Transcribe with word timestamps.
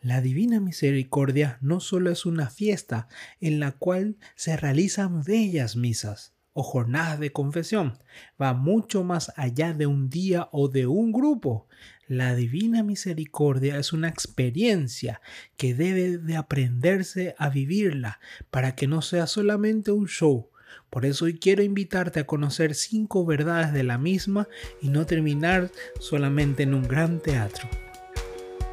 La 0.00 0.20
Divina 0.20 0.60
Misericordia 0.60 1.58
no 1.60 1.80
solo 1.80 2.10
es 2.10 2.24
una 2.24 2.50
fiesta 2.50 3.08
en 3.40 3.58
la 3.58 3.72
cual 3.72 4.16
se 4.36 4.56
realizan 4.56 5.24
bellas 5.24 5.74
misas 5.74 6.34
o 6.52 6.62
jornadas 6.62 7.20
de 7.20 7.32
confesión, 7.32 7.98
va 8.40 8.52
mucho 8.54 9.04
más 9.04 9.32
allá 9.36 9.74
de 9.74 9.86
un 9.86 10.08
día 10.08 10.48
o 10.52 10.68
de 10.68 10.86
un 10.86 11.12
grupo. 11.12 11.66
La 12.06 12.34
Divina 12.34 12.82
Misericordia 12.82 13.76
es 13.78 13.92
una 13.92 14.08
experiencia 14.08 15.20
que 15.56 15.74
debe 15.74 16.18
de 16.18 16.36
aprenderse 16.36 17.34
a 17.38 17.48
vivirla 17.48 18.20
para 18.50 18.74
que 18.74 18.86
no 18.86 19.02
sea 19.02 19.26
solamente 19.26 19.90
un 19.90 20.06
show, 20.06 20.50
por 20.90 21.04
eso 21.04 21.26
hoy 21.26 21.38
quiero 21.38 21.62
invitarte 21.62 22.20
a 22.20 22.26
conocer 22.26 22.74
cinco 22.74 23.24
verdades 23.26 23.72
de 23.72 23.84
la 23.84 23.98
misma 23.98 24.48
y 24.80 24.88
no 24.88 25.06
terminar 25.06 25.70
solamente 26.00 26.62
en 26.62 26.74
un 26.74 26.82
gran 26.82 27.20
teatro. 27.20 27.68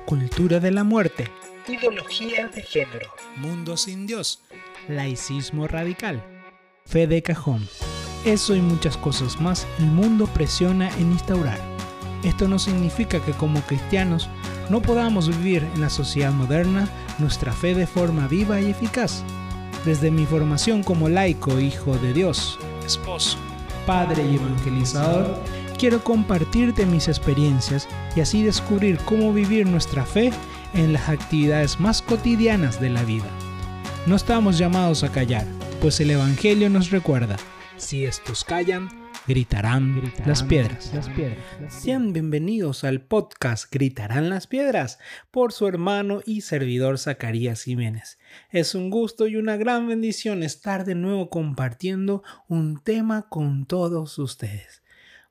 Cultura 0.05 0.59
de 0.59 0.69
la 0.69 0.83
muerte. 0.83 1.31
Ideología 1.67 2.48
de 2.49 2.61
género. 2.61 3.11
Mundo 3.38 3.75
sin 3.75 4.05
Dios. 4.05 4.39
Laicismo 4.88 5.67
radical. 5.67 6.23
Fe 6.85 7.07
de 7.07 7.23
cajón. 7.23 7.67
Eso 8.23 8.55
y 8.55 8.61
muchas 8.61 8.97
cosas 8.97 9.41
más 9.41 9.66
el 9.80 9.88
mundo 9.88 10.27
presiona 10.27 10.95
en 10.99 11.11
instaurar. 11.11 11.57
Esto 12.23 12.47
no 12.47 12.59
significa 12.59 13.20
que 13.20 13.31
como 13.31 13.61
cristianos 13.61 14.30
no 14.70 14.80
podamos 14.80 15.27
vivir 15.27 15.63
en 15.73 15.81
la 15.81 15.89
sociedad 15.89 16.31
moderna 16.31 16.88
nuestra 17.17 17.52
fe 17.52 17.73
de 17.73 17.88
forma 17.88 18.27
viva 18.27 18.61
y 18.61 18.69
eficaz. 18.69 19.23
Desde 19.85 20.11
mi 20.11 20.27
formación 20.27 20.83
como 20.83 21.09
laico, 21.09 21.59
hijo 21.59 21.97
de 21.97 22.13
Dios, 22.13 22.59
esposo, 22.85 23.39
padre 23.88 24.23
y 24.23 24.35
evangelizador, 24.35 25.35
quiero 25.77 26.03
compartirte 26.03 26.85
mis 26.85 27.07
experiencias 27.07 27.88
y 28.16 28.21
así 28.21 28.43
descubrir 28.43 28.97
cómo 29.05 29.33
vivir 29.33 29.67
nuestra 29.67 30.05
fe 30.05 30.31
en 30.73 30.93
las 30.93 31.09
actividades 31.09 31.79
más 31.79 32.02
cotidianas 32.02 32.79
de 32.79 32.89
la 32.89 33.03
vida. 33.03 33.29
No 34.05 34.16
estamos 34.16 34.58
llamados 34.58 35.03
a 35.03 35.11
callar, 35.11 35.45
pues 35.81 36.00
el 36.00 36.11
Evangelio 36.11 36.69
nos 36.69 36.91
recuerda, 36.91 37.38
si 37.77 38.05
estos 38.05 38.44
callan, 38.44 38.89
gritarán, 39.27 40.13
las, 40.25 40.44
piedras. 40.44 40.94
las 40.94 41.09
piedras. 41.09 41.44
Sean 41.69 42.13
bienvenidos 42.13 42.83
al 42.83 43.02
podcast 43.02 43.72
Gritarán 43.72 44.30
las 44.30 44.45
piedras 44.45 45.00
por 45.31 45.52
su 45.52 45.67
hermano 45.67 46.22
y 46.25 46.41
servidor 46.41 47.00
Zacarías 47.00 47.63
Jiménez. 47.63 48.19
Es 48.52 48.75
un 48.75 48.89
gusto 48.89 49.28
y 49.28 49.35
una 49.35 49.57
gran 49.57 49.88
bendición 49.88 50.44
estar 50.44 50.85
de 50.85 50.95
nuevo 50.95 51.30
compartiendo 51.30 52.23
un 52.47 52.80
tema 52.83 53.28
con 53.30 53.66
todos 53.66 54.19
ustedes. 54.19 54.84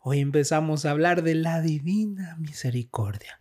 Hoy 0.06 0.20
empezamos 0.20 0.84
a 0.84 0.90
hablar 0.90 1.22
de 1.22 1.34
la 1.34 1.62
divina 1.62 2.36
misericordia. 2.38 3.40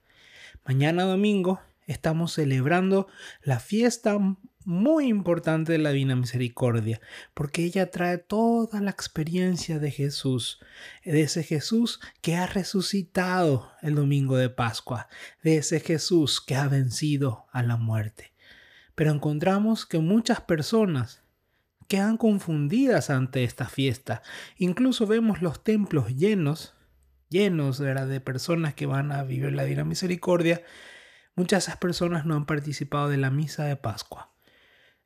Mañana 0.65 1.03
domingo 1.03 1.59
estamos 1.87 2.31
celebrando 2.31 3.07
la 3.41 3.59
fiesta 3.59 4.17
muy 4.63 5.07
importante 5.07 5.73
de 5.73 5.79
la 5.79 5.91
Divina 5.91 6.15
Misericordia, 6.15 7.01
porque 7.33 7.65
ella 7.65 7.91
trae 7.91 8.17
toda 8.17 8.79
la 8.79 8.91
experiencia 8.91 9.77
de 9.77 9.91
Jesús, 9.91 10.61
de 11.03 11.23
ese 11.23 11.43
Jesús 11.43 11.99
que 12.21 12.37
ha 12.37 12.47
resucitado 12.47 13.69
el 13.81 13.95
domingo 13.95 14.37
de 14.37 14.49
Pascua, 14.49 15.09
de 15.43 15.57
ese 15.57 15.81
Jesús 15.81 16.39
que 16.39 16.55
ha 16.55 16.69
vencido 16.69 17.45
a 17.51 17.61
la 17.61 17.75
muerte. 17.75 18.31
Pero 18.95 19.11
encontramos 19.11 19.85
que 19.85 19.99
muchas 19.99 20.39
personas 20.39 21.22
quedan 21.87 22.17
confundidas 22.17 23.09
ante 23.09 23.43
esta 23.43 23.65
fiesta. 23.65 24.21
Incluso 24.57 25.07
vemos 25.07 25.41
los 25.41 25.63
templos 25.63 26.15
llenos, 26.15 26.73
llenos 27.29 27.79
de 27.79 28.21
personas 28.21 28.73
que 28.73 28.85
van 28.85 29.11
a 29.11 29.23
vivir 29.23 29.53
la 29.53 29.63
Divina 29.63 29.83
Misericordia. 29.83 30.61
Muchas 31.35 31.65
de 31.65 31.71
esas 31.71 31.77
personas 31.77 32.25
no 32.25 32.35
han 32.35 32.45
participado 32.45 33.09
de 33.09 33.17
la 33.17 33.31
misa 33.31 33.65
de 33.65 33.75
Pascua. 33.75 34.33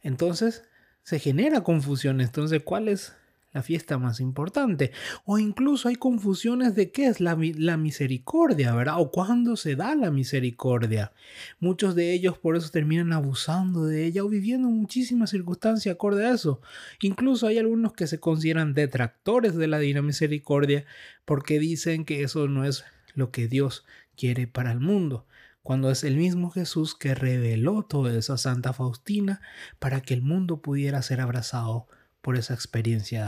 Entonces 0.01 0.63
se 1.03 1.19
genera 1.19 1.61
confusión. 1.61 2.19
Entonces, 2.21 2.61
¿cuál 2.63 2.89
es 2.89 3.15
la 3.53 3.63
fiesta 3.63 3.97
más 3.97 4.19
importante? 4.19 4.91
O 5.25 5.39
incluso 5.39 5.89
hay 5.89 5.95
confusiones 5.95 6.75
de 6.75 6.91
qué 6.91 7.07
es 7.07 7.19
la, 7.19 7.35
misericordia, 7.35 8.73
¿verdad? 8.75 8.99
O 8.99 9.11
cuándo 9.11 9.55
se 9.55 9.75
da 9.75 9.95
la 9.95 10.11
misericordia. 10.11 11.13
Muchos 11.59 11.95
de 11.95 12.13
ellos 12.13 12.37
por 12.37 12.55
eso 12.55 12.69
terminan 12.69 13.13
abusando 13.13 13.85
de 13.85 14.05
ella 14.05 14.23
o 14.23 14.29
viviendo 14.29 14.69
muchísimas 14.69 15.29
circunstancias 15.29 15.95
acorde 15.95 16.25
a 16.25 16.33
eso. 16.33 16.61
Incluso 17.01 17.47
hay 17.47 17.57
algunos 17.57 17.93
que 17.93 18.07
se 18.07 18.19
consideran 18.19 18.73
detractores 18.73 19.55
de 19.55 19.67
la 19.67 19.79
divina 19.79 20.01
misericordia 20.01 20.85
porque 21.25 21.59
dicen 21.59 22.05
que 22.05 22.23
eso 22.23 22.47
no 22.47 22.65
es 22.65 22.83
lo 23.13 23.31
que 23.31 23.47
Dios 23.47 23.85
quiere 24.15 24.47
para 24.47 24.71
el 24.71 24.79
mundo 24.79 25.25
cuando 25.67 25.91
es 25.91 26.05
el 26.05 26.15
mismo 26.15 26.49
Jesús 26.49 26.95
que 26.95 27.13
reveló 27.13 27.83
todo 27.83 28.09
eso 28.09 28.31
a 28.31 28.37
Santa 28.37 28.71
Faustina 28.71 29.41
para 29.79 29.99
que 29.99 30.13
el 30.13 30.21
mundo 30.21 30.61
pudiera 30.61 31.01
ser 31.01 31.19
abrazado 31.19 31.87
por 32.21 32.37
esa 32.37 32.53
experiencia 32.53 33.23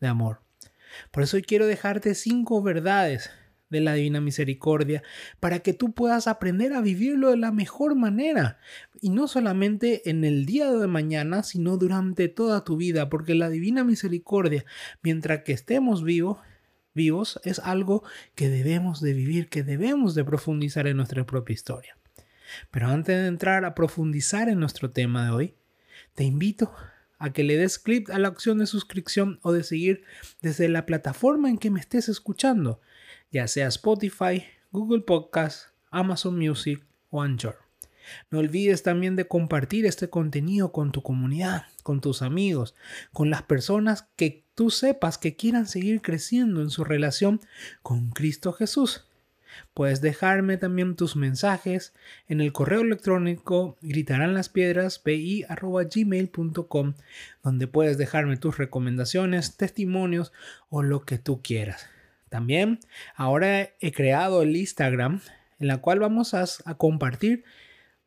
de 0.00 0.06
amor. 0.06 0.42
Por 1.10 1.22
eso 1.22 1.36
hoy 1.36 1.42
quiero 1.42 1.66
dejarte 1.66 2.14
cinco 2.14 2.62
verdades 2.62 3.30
de 3.70 3.80
la 3.80 3.94
Divina 3.94 4.20
Misericordia 4.20 5.02
para 5.40 5.60
que 5.60 5.74
tú 5.74 5.92
puedas 5.92 6.26
aprender 6.26 6.72
a 6.72 6.80
vivirlo 6.80 7.30
de 7.30 7.36
la 7.36 7.52
mejor 7.52 7.94
manera 7.94 8.58
y 9.00 9.10
no 9.10 9.28
solamente 9.28 10.08
en 10.08 10.24
el 10.24 10.46
día 10.46 10.72
de 10.72 10.86
mañana, 10.86 11.42
sino 11.42 11.76
durante 11.76 12.28
toda 12.28 12.64
tu 12.64 12.76
vida, 12.76 13.10
porque 13.10 13.34
la 13.34 13.50
Divina 13.50 13.84
Misericordia, 13.84 14.64
mientras 15.02 15.42
que 15.42 15.52
estemos 15.52 16.02
vivos, 16.02 16.38
vivos 16.94 17.40
es 17.44 17.58
algo 17.58 18.02
que 18.34 18.48
debemos 18.48 19.00
de 19.00 19.12
vivir, 19.12 19.48
que 19.48 19.62
debemos 19.62 20.14
de 20.14 20.24
profundizar 20.24 20.86
en 20.86 20.96
nuestra 20.96 21.26
propia 21.26 21.54
historia. 21.54 21.96
Pero 22.70 22.88
antes 22.88 23.20
de 23.20 23.26
entrar 23.26 23.64
a 23.64 23.74
profundizar 23.74 24.48
en 24.48 24.58
nuestro 24.58 24.90
tema 24.90 25.26
de 25.26 25.30
hoy, 25.30 25.54
te 26.14 26.24
invito 26.24 26.72
a 27.18 27.32
que 27.32 27.44
le 27.44 27.56
des 27.56 27.78
clic 27.78 28.10
a 28.10 28.18
la 28.18 28.28
opción 28.28 28.58
de 28.58 28.66
suscripción 28.66 29.38
o 29.42 29.52
de 29.52 29.64
seguir 29.64 30.04
desde 30.40 30.68
la 30.68 30.86
plataforma 30.86 31.48
en 31.48 31.58
que 31.58 31.70
me 31.70 31.80
estés 31.80 32.08
escuchando, 32.08 32.80
ya 33.30 33.48
sea 33.48 33.68
Spotify, 33.68 34.44
Google 34.70 35.02
Podcast, 35.02 35.68
Amazon 35.90 36.38
Music 36.38 36.84
o 37.10 37.22
Anchor. 37.22 37.56
No 38.30 38.38
olvides 38.38 38.82
también 38.82 39.16
de 39.16 39.26
compartir 39.26 39.86
este 39.86 40.08
contenido 40.08 40.72
con 40.72 40.92
tu 40.92 41.02
comunidad, 41.02 41.66
con 41.82 42.00
tus 42.00 42.22
amigos, 42.22 42.74
con 43.12 43.30
las 43.30 43.42
personas 43.42 44.08
que 44.16 44.44
tú 44.54 44.70
sepas 44.70 45.18
que 45.18 45.36
quieran 45.36 45.66
seguir 45.66 46.00
creciendo 46.00 46.62
en 46.62 46.70
su 46.70 46.84
relación 46.84 47.40
con 47.82 48.10
Cristo 48.10 48.52
Jesús. 48.52 49.07
Puedes 49.74 50.00
dejarme 50.00 50.56
también 50.56 50.96
tus 50.96 51.16
mensajes 51.16 51.94
en 52.26 52.40
el 52.40 52.52
correo 52.52 52.80
electrónico 52.80 53.76
gritarán 53.80 54.34
donde 57.42 57.66
puedes 57.66 57.98
dejarme 57.98 58.36
tus 58.36 58.58
recomendaciones, 58.58 59.56
testimonios 59.56 60.32
o 60.68 60.82
lo 60.82 61.04
que 61.04 61.18
tú 61.18 61.42
quieras. 61.42 61.88
También 62.28 62.80
ahora 63.16 63.70
he 63.80 63.92
creado 63.92 64.42
el 64.42 64.56
Instagram 64.56 65.20
en 65.58 65.66
la 65.66 65.78
cual 65.78 65.98
vamos 65.98 66.34
a, 66.34 66.46
compartir 66.76 67.44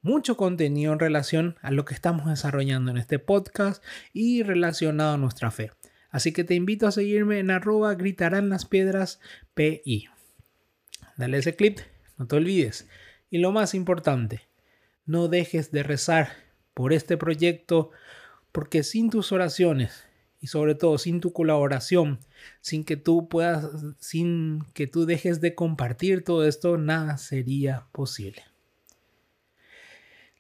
mucho 0.02 0.38
contenido 0.38 0.94
en 0.94 1.00
relación 1.00 1.58
a 1.62 1.72
lo 1.72 1.86
que 1.86 1.94
estamos 1.94 2.28
desarrollando 2.28 2.92
en 2.92 2.98
este 2.98 3.20
podcast 3.20 3.84
y 4.14 4.44
relacionado 4.44 5.14
a 5.14 5.18
nuestra 5.18 5.52
fe. 5.52 5.72
Así 6.10 6.32
que 6.34 6.44
te 6.44 6.56
invito 6.56 6.88
a 6.88 6.92
seguirme 6.92 7.40
en 7.40 7.52
arroba 7.52 7.94
gritarán. 7.96 8.52
Dale 11.22 11.38
ese 11.38 11.56
clip, 11.56 11.78
no 12.18 12.26
te 12.26 12.36
olvides. 12.36 12.88
Y 13.30 13.38
lo 13.38 13.52
más 13.52 13.76
importante, 13.76 14.42
no 15.06 15.28
dejes 15.28 15.72
de 15.72 15.84
rezar 15.84 16.30
por 16.74 16.94
este 16.94 17.16
proyecto 17.16 17.92
porque 18.52 18.82
sin 18.82 19.12
tus 19.12 19.32
oraciones 19.32 20.04
y 20.40 20.48
sobre 20.48 20.74
todo 20.74 20.98
sin 20.98 21.22
tu 21.22 21.32
colaboración, 21.32 22.20
sin 22.60 22.84
que 22.84 22.98
tú 22.98 23.30
puedas, 23.30 23.68
sin 24.00 24.64
que 24.74 24.88
tú 24.88 25.06
dejes 25.06 25.42
de 25.42 25.54
compartir 25.54 26.24
todo 26.24 26.48
esto, 26.48 26.80
nada 26.80 27.20
sería 27.20 27.86
posible 27.92 28.44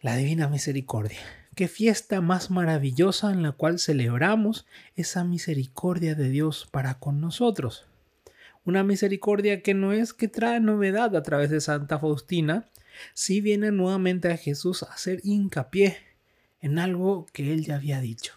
la 0.01 0.15
Divina 0.15 0.47
Misericordia. 0.47 1.19
Qué 1.53 1.67
fiesta 1.67 2.21
más 2.21 2.50
maravillosa 2.50 3.31
en 3.31 3.44
la 3.44 3.51
cual 3.51 3.77
celebramos 3.77 4.65
esa 4.95 5.23
misericordia 5.23 6.15
de 6.15 6.29
Dios 6.29 6.67
para 6.71 6.95
con 6.95 7.21
nosotros. 7.21 7.85
Una 8.65 8.83
misericordia 8.83 9.61
que 9.61 9.73
no 9.73 9.91
es 9.93 10.13
que 10.13 10.27
trae 10.27 10.59
novedad 10.59 11.15
a 11.15 11.23
través 11.23 11.49
de 11.49 11.61
Santa 11.61 11.99
Faustina, 11.99 12.65
si 13.13 13.41
viene 13.41 13.71
nuevamente 13.71 14.31
a 14.31 14.37
Jesús 14.37 14.83
a 14.83 14.93
hacer 14.93 15.19
hincapié 15.23 15.97
en 16.59 16.77
algo 16.77 17.25
que 17.33 17.53
él 17.53 17.65
ya 17.65 17.75
había 17.75 18.01
dicho, 18.01 18.33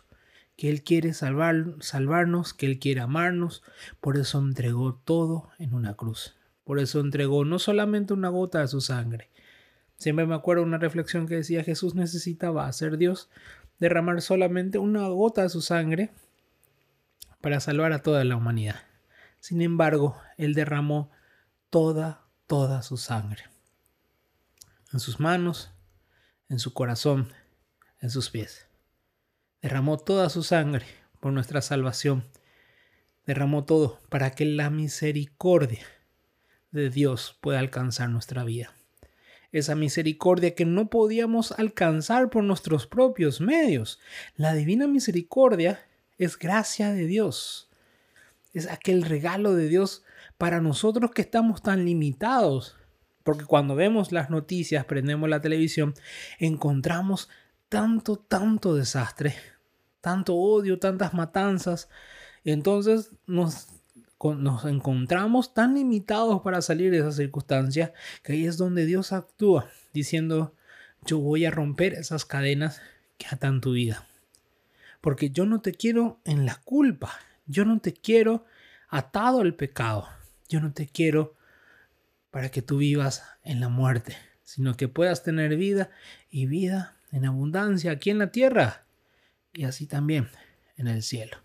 que 0.56 0.70
él 0.70 0.82
quiere 0.82 1.12
salvar, 1.12 1.74
salvarnos, 1.80 2.54
que 2.54 2.66
él 2.66 2.78
quiere 2.78 3.00
amarnos, 3.00 3.62
por 4.00 4.16
eso 4.16 4.38
entregó 4.38 4.94
todo 4.94 5.50
en 5.58 5.74
una 5.74 5.94
cruz. 5.94 6.36
Por 6.64 6.78
eso 6.78 7.00
entregó 7.00 7.44
no 7.44 7.58
solamente 7.58 8.14
una 8.14 8.30
gota 8.30 8.60
de 8.60 8.68
su 8.68 8.80
sangre, 8.80 9.28
Siempre 9.96 10.26
me 10.26 10.34
acuerdo 10.34 10.62
una 10.62 10.78
reflexión 10.78 11.26
que 11.26 11.36
decía 11.36 11.64
Jesús 11.64 11.94
necesitaba 11.94 12.66
hacer 12.66 12.98
Dios 12.98 13.30
derramar 13.78 14.20
solamente 14.22 14.78
una 14.78 15.06
gota 15.08 15.42
de 15.42 15.48
su 15.48 15.60
sangre 15.60 16.10
para 17.40 17.60
salvar 17.60 17.92
a 17.92 18.00
toda 18.00 18.24
la 18.24 18.36
humanidad. 18.36 18.82
Sin 19.44 19.60
embargo, 19.60 20.16
Él 20.38 20.54
derramó 20.54 21.10
toda, 21.68 22.24
toda 22.46 22.80
su 22.80 22.96
sangre. 22.96 23.42
En 24.90 25.00
sus 25.00 25.20
manos, 25.20 25.70
en 26.48 26.58
su 26.58 26.72
corazón, 26.72 27.30
en 28.00 28.08
sus 28.08 28.30
pies. 28.30 28.66
Derramó 29.60 29.98
toda 29.98 30.30
su 30.30 30.42
sangre 30.42 30.86
por 31.20 31.34
nuestra 31.34 31.60
salvación. 31.60 32.24
Derramó 33.26 33.66
todo 33.66 34.00
para 34.08 34.30
que 34.30 34.46
la 34.46 34.70
misericordia 34.70 35.84
de 36.70 36.88
Dios 36.88 37.36
pueda 37.42 37.58
alcanzar 37.58 38.08
nuestra 38.08 38.44
vida. 38.44 38.72
Esa 39.52 39.74
misericordia 39.74 40.54
que 40.54 40.64
no 40.64 40.88
podíamos 40.88 41.52
alcanzar 41.52 42.30
por 42.30 42.44
nuestros 42.44 42.86
propios 42.86 43.42
medios. 43.42 44.00
La 44.36 44.54
divina 44.54 44.86
misericordia 44.86 45.86
es 46.16 46.38
gracia 46.38 46.92
de 46.92 47.04
Dios. 47.04 47.68
Es 48.54 48.70
aquel 48.70 49.02
regalo 49.02 49.54
de 49.54 49.68
Dios 49.68 50.04
para 50.38 50.60
nosotros 50.60 51.10
que 51.10 51.22
estamos 51.22 51.62
tan 51.62 51.84
limitados. 51.84 52.76
Porque 53.22 53.44
cuando 53.44 53.74
vemos 53.74 54.12
las 54.12 54.30
noticias, 54.30 54.84
prendemos 54.84 55.28
la 55.28 55.40
televisión, 55.40 55.94
encontramos 56.38 57.28
tanto, 57.68 58.16
tanto 58.16 58.74
desastre, 58.74 59.34
tanto 60.00 60.36
odio, 60.36 60.78
tantas 60.78 61.14
matanzas. 61.14 61.88
Entonces 62.44 63.10
nos, 63.26 63.68
nos 64.20 64.64
encontramos 64.66 65.54
tan 65.54 65.74
limitados 65.74 66.42
para 66.42 66.62
salir 66.62 66.90
de 66.90 66.98
esa 66.98 67.12
circunstancia 67.12 67.92
que 68.22 68.34
ahí 68.34 68.46
es 68.46 68.58
donde 68.58 68.86
Dios 68.86 69.12
actúa, 69.12 69.68
diciendo, 69.92 70.54
yo 71.06 71.18
voy 71.18 71.46
a 71.46 71.50
romper 71.50 71.94
esas 71.94 72.24
cadenas 72.24 72.80
que 73.18 73.26
atan 73.30 73.60
tu 73.60 73.72
vida. 73.72 74.06
Porque 75.00 75.30
yo 75.30 75.46
no 75.46 75.60
te 75.60 75.72
quiero 75.72 76.20
en 76.24 76.46
la 76.46 76.56
culpa, 76.64 77.12
yo 77.46 77.64
no 77.64 77.80
te 77.80 77.92
quiero 77.92 78.44
atado 78.88 79.40
al 79.40 79.54
pecado, 79.54 80.08
yo 80.48 80.60
no 80.60 80.72
te 80.72 80.86
quiero 80.86 81.34
para 82.30 82.50
que 82.50 82.62
tú 82.62 82.78
vivas 82.78 83.22
en 83.42 83.60
la 83.60 83.68
muerte, 83.68 84.16
sino 84.42 84.76
que 84.76 84.88
puedas 84.88 85.22
tener 85.22 85.56
vida 85.56 85.90
y 86.30 86.46
vida 86.46 86.96
en 87.12 87.24
abundancia 87.24 87.92
aquí 87.92 88.10
en 88.10 88.18
la 88.18 88.30
tierra 88.30 88.84
y 89.52 89.64
así 89.64 89.86
también 89.86 90.28
en 90.76 90.88
el 90.88 91.02
cielo. 91.02 91.38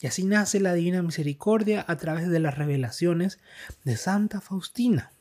Y 0.00 0.06
así 0.06 0.24
nace 0.24 0.60
la 0.60 0.72
divina 0.72 1.02
misericordia 1.02 1.84
a 1.86 1.96
través 1.96 2.28
de 2.28 2.40
las 2.40 2.56
revelaciones 2.56 3.38
de 3.84 3.96
Santa 3.96 4.40
Faustina. 4.40 5.12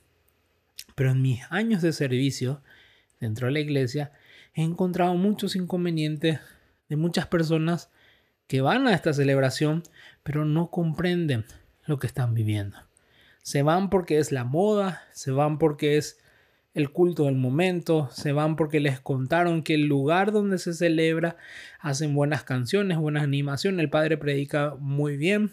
Pero 0.96 1.12
en 1.12 1.22
mis 1.22 1.42
años 1.50 1.82
de 1.82 1.92
servicio 1.92 2.62
dentro 3.20 3.48
de 3.48 3.54
la 3.54 3.60
iglesia 3.60 4.12
he 4.54 4.64
encontrado 4.64 5.16
muchos 5.16 5.56
inconvenientes 5.56 6.40
de 6.88 6.96
muchas 6.96 7.28
personas 7.28 7.90
que 8.50 8.62
van 8.62 8.88
a 8.88 8.94
esta 8.94 9.14
celebración 9.14 9.84
pero 10.24 10.44
no 10.44 10.70
comprenden 10.70 11.46
lo 11.86 12.00
que 12.00 12.08
están 12.08 12.34
viviendo. 12.34 12.78
Se 13.42 13.62
van 13.62 13.90
porque 13.90 14.18
es 14.18 14.32
la 14.32 14.44
moda, 14.44 15.04
se 15.14 15.32
van 15.32 15.58
porque 15.60 15.98
es 15.98 16.20
el 16.74 16.92
culto 16.92 17.26
del 17.26 17.36
momento, 17.36 18.10
se 18.12 18.32
van 18.32 18.56
porque 18.56 18.80
les 18.80 19.00
contaron 19.00 19.64
que 19.64 19.76
el 19.76 19.86
lugar 19.86 20.32
donde 20.32 20.58
se 20.58 20.74
celebra 20.74 21.38
hacen 21.80 22.14
buenas 22.14 22.44
canciones, 22.44 22.98
buenas 22.98 23.24
animaciones, 23.24 23.80
el 23.80 23.90
padre 23.90 24.18
predica 24.18 24.76
muy 24.80 25.16
bien, 25.16 25.52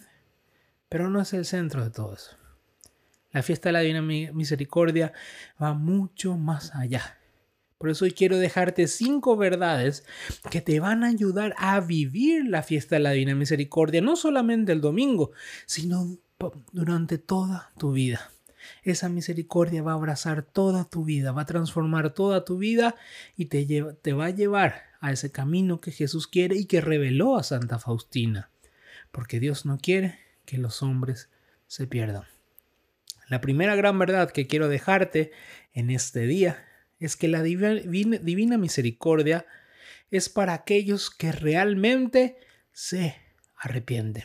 pero 0.89 1.11
no 1.11 1.21
es 1.21 1.33
el 1.35 1.45
centro 1.45 1.85
de 1.85 1.91
todo 1.91 2.15
eso. 2.15 2.37
La 3.31 3.43
fiesta 3.43 3.69
de 3.69 3.75
la 3.75 3.81
Divina 3.81 4.03
Misericordia 4.03 5.13
va 5.63 5.75
mucho 5.75 6.37
más 6.39 6.75
allá. 6.75 7.16
Por 7.79 7.91
eso 7.91 8.07
hoy 8.07 8.13
quiero 8.13 8.39
dejarte 8.39 8.87
cinco 8.87 9.37
verdades 9.37 10.05
que 10.51 10.63
te 10.63 10.81
van 10.81 11.05
a 11.05 11.09
ayudar 11.09 11.55
a 11.59 11.79
vivir 11.81 12.47
la 12.47 12.63
fiesta 12.63 12.97
de 12.97 13.01
la 13.01 13.11
Divina 13.11 13.35
Misericordia, 13.35 14.01
no 14.01 14.17
solamente 14.17 14.73
el 14.73 14.81
domingo, 14.81 15.33
sino 15.67 16.17
durante 16.73 17.19
toda 17.19 17.73
tu 17.79 17.93
vida. 17.93 18.31
Esa 18.83 19.09
misericordia 19.09 19.83
va 19.83 19.93
a 19.93 19.97
abrazar 19.97 20.43
toda 20.43 20.85
tu 20.85 21.05
vida, 21.05 21.33
va 21.33 21.43
a 21.43 21.47
transformar 21.47 22.15
toda 22.15 22.45
tu 22.45 22.59
vida 22.59 22.97
y 23.37 23.47
te, 23.47 23.67
te 23.67 24.13
va 24.13 24.27
a 24.27 24.31
llevar 24.31 24.83
a 25.01 25.13
ese 25.13 25.31
camino 25.31 25.81
que 25.81 25.93
Jesús 25.93 26.27
quiere 26.27 26.57
y 26.57 26.65
que 26.65 26.81
reveló 26.81 27.37
a 27.37 27.43
Santa 27.43 27.79
Faustina. 27.79 28.51
Porque 29.13 29.39
Dios 29.39 29.67
no 29.67 29.79
quiere 29.79 30.19
que 30.47 30.57
los 30.57 30.83
hombres 30.83 31.29
se 31.67 31.87
pierdan. 31.87 32.25
La 33.29 33.41
primera 33.41 33.77
gran 33.77 33.99
verdad 33.99 34.31
que 34.31 34.47
quiero 34.47 34.69
dejarte 34.69 35.33
en 35.73 35.91
este 35.91 36.27
día 36.27 36.65
es 36.99 37.17
que 37.17 37.29
la 37.29 37.43
divina, 37.43 38.59
misericordia 38.59 39.47
es 40.11 40.29
para 40.29 40.55
aquellos 40.55 41.11
que 41.11 41.33
realmente 41.33 42.37
se 42.73 43.17
arrepienten. 43.57 44.25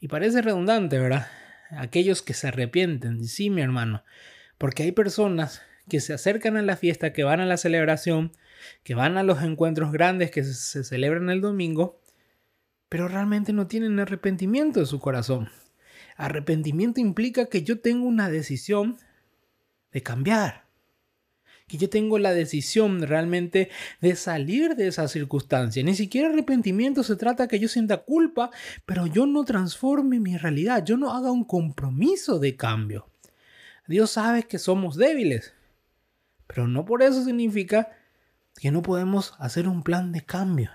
Y 0.00 0.08
parece 0.08 0.42
redundante, 0.42 0.98
¿verdad? 0.98 1.28
Aquellos 1.70 2.22
que 2.22 2.34
se 2.34 2.48
arrepienten. 2.48 3.24
Sí, 3.24 3.50
mi 3.50 3.62
hermano. 3.62 4.04
Porque 4.58 4.82
hay 4.82 4.92
personas 4.92 5.62
que 5.88 6.00
se 6.00 6.12
acercan 6.12 6.56
a 6.56 6.62
la 6.62 6.76
fiesta, 6.76 7.12
que 7.12 7.24
van 7.24 7.40
a 7.40 7.46
la 7.46 7.56
celebración, 7.56 8.32
que 8.82 8.94
van 8.94 9.16
a 9.16 9.22
los 9.22 9.42
encuentros 9.42 9.92
grandes 9.92 10.30
que 10.30 10.44
se 10.44 10.84
celebran 10.84 11.30
el 11.30 11.40
domingo, 11.40 12.00
pero 12.88 13.08
realmente 13.08 13.52
no 13.52 13.66
tienen 13.66 13.98
arrepentimiento 13.98 14.80
en 14.80 14.86
su 14.86 15.00
corazón. 15.00 15.50
Arrepentimiento 16.16 17.00
implica 17.00 17.46
que 17.46 17.62
yo 17.62 17.80
tengo 17.80 18.06
una 18.06 18.28
decisión 18.28 18.98
de 19.92 20.02
cambiar 20.02 20.63
que 21.66 21.78
yo 21.78 21.88
tengo 21.88 22.18
la 22.18 22.32
decisión 22.34 23.02
realmente 23.02 23.70
de 24.00 24.16
salir 24.16 24.76
de 24.76 24.88
esa 24.88 25.08
circunstancia. 25.08 25.82
Ni 25.82 25.94
siquiera 25.94 26.28
arrepentimiento 26.28 27.02
se 27.02 27.16
trata 27.16 27.48
que 27.48 27.58
yo 27.58 27.68
sienta 27.68 27.98
culpa, 27.98 28.50
pero 28.84 29.06
yo 29.06 29.26
no 29.26 29.44
transforme 29.44 30.20
mi 30.20 30.36
realidad, 30.36 30.84
yo 30.84 30.96
no 30.96 31.12
haga 31.14 31.30
un 31.30 31.44
compromiso 31.44 32.38
de 32.38 32.56
cambio. 32.56 33.08
Dios 33.86 34.10
sabe 34.10 34.44
que 34.44 34.58
somos 34.58 34.96
débiles, 34.96 35.54
pero 36.46 36.68
no 36.68 36.84
por 36.84 37.02
eso 37.02 37.24
significa 37.24 37.88
que 38.56 38.70
no 38.70 38.82
podemos 38.82 39.34
hacer 39.38 39.66
un 39.66 39.82
plan 39.82 40.12
de 40.12 40.24
cambio. 40.24 40.70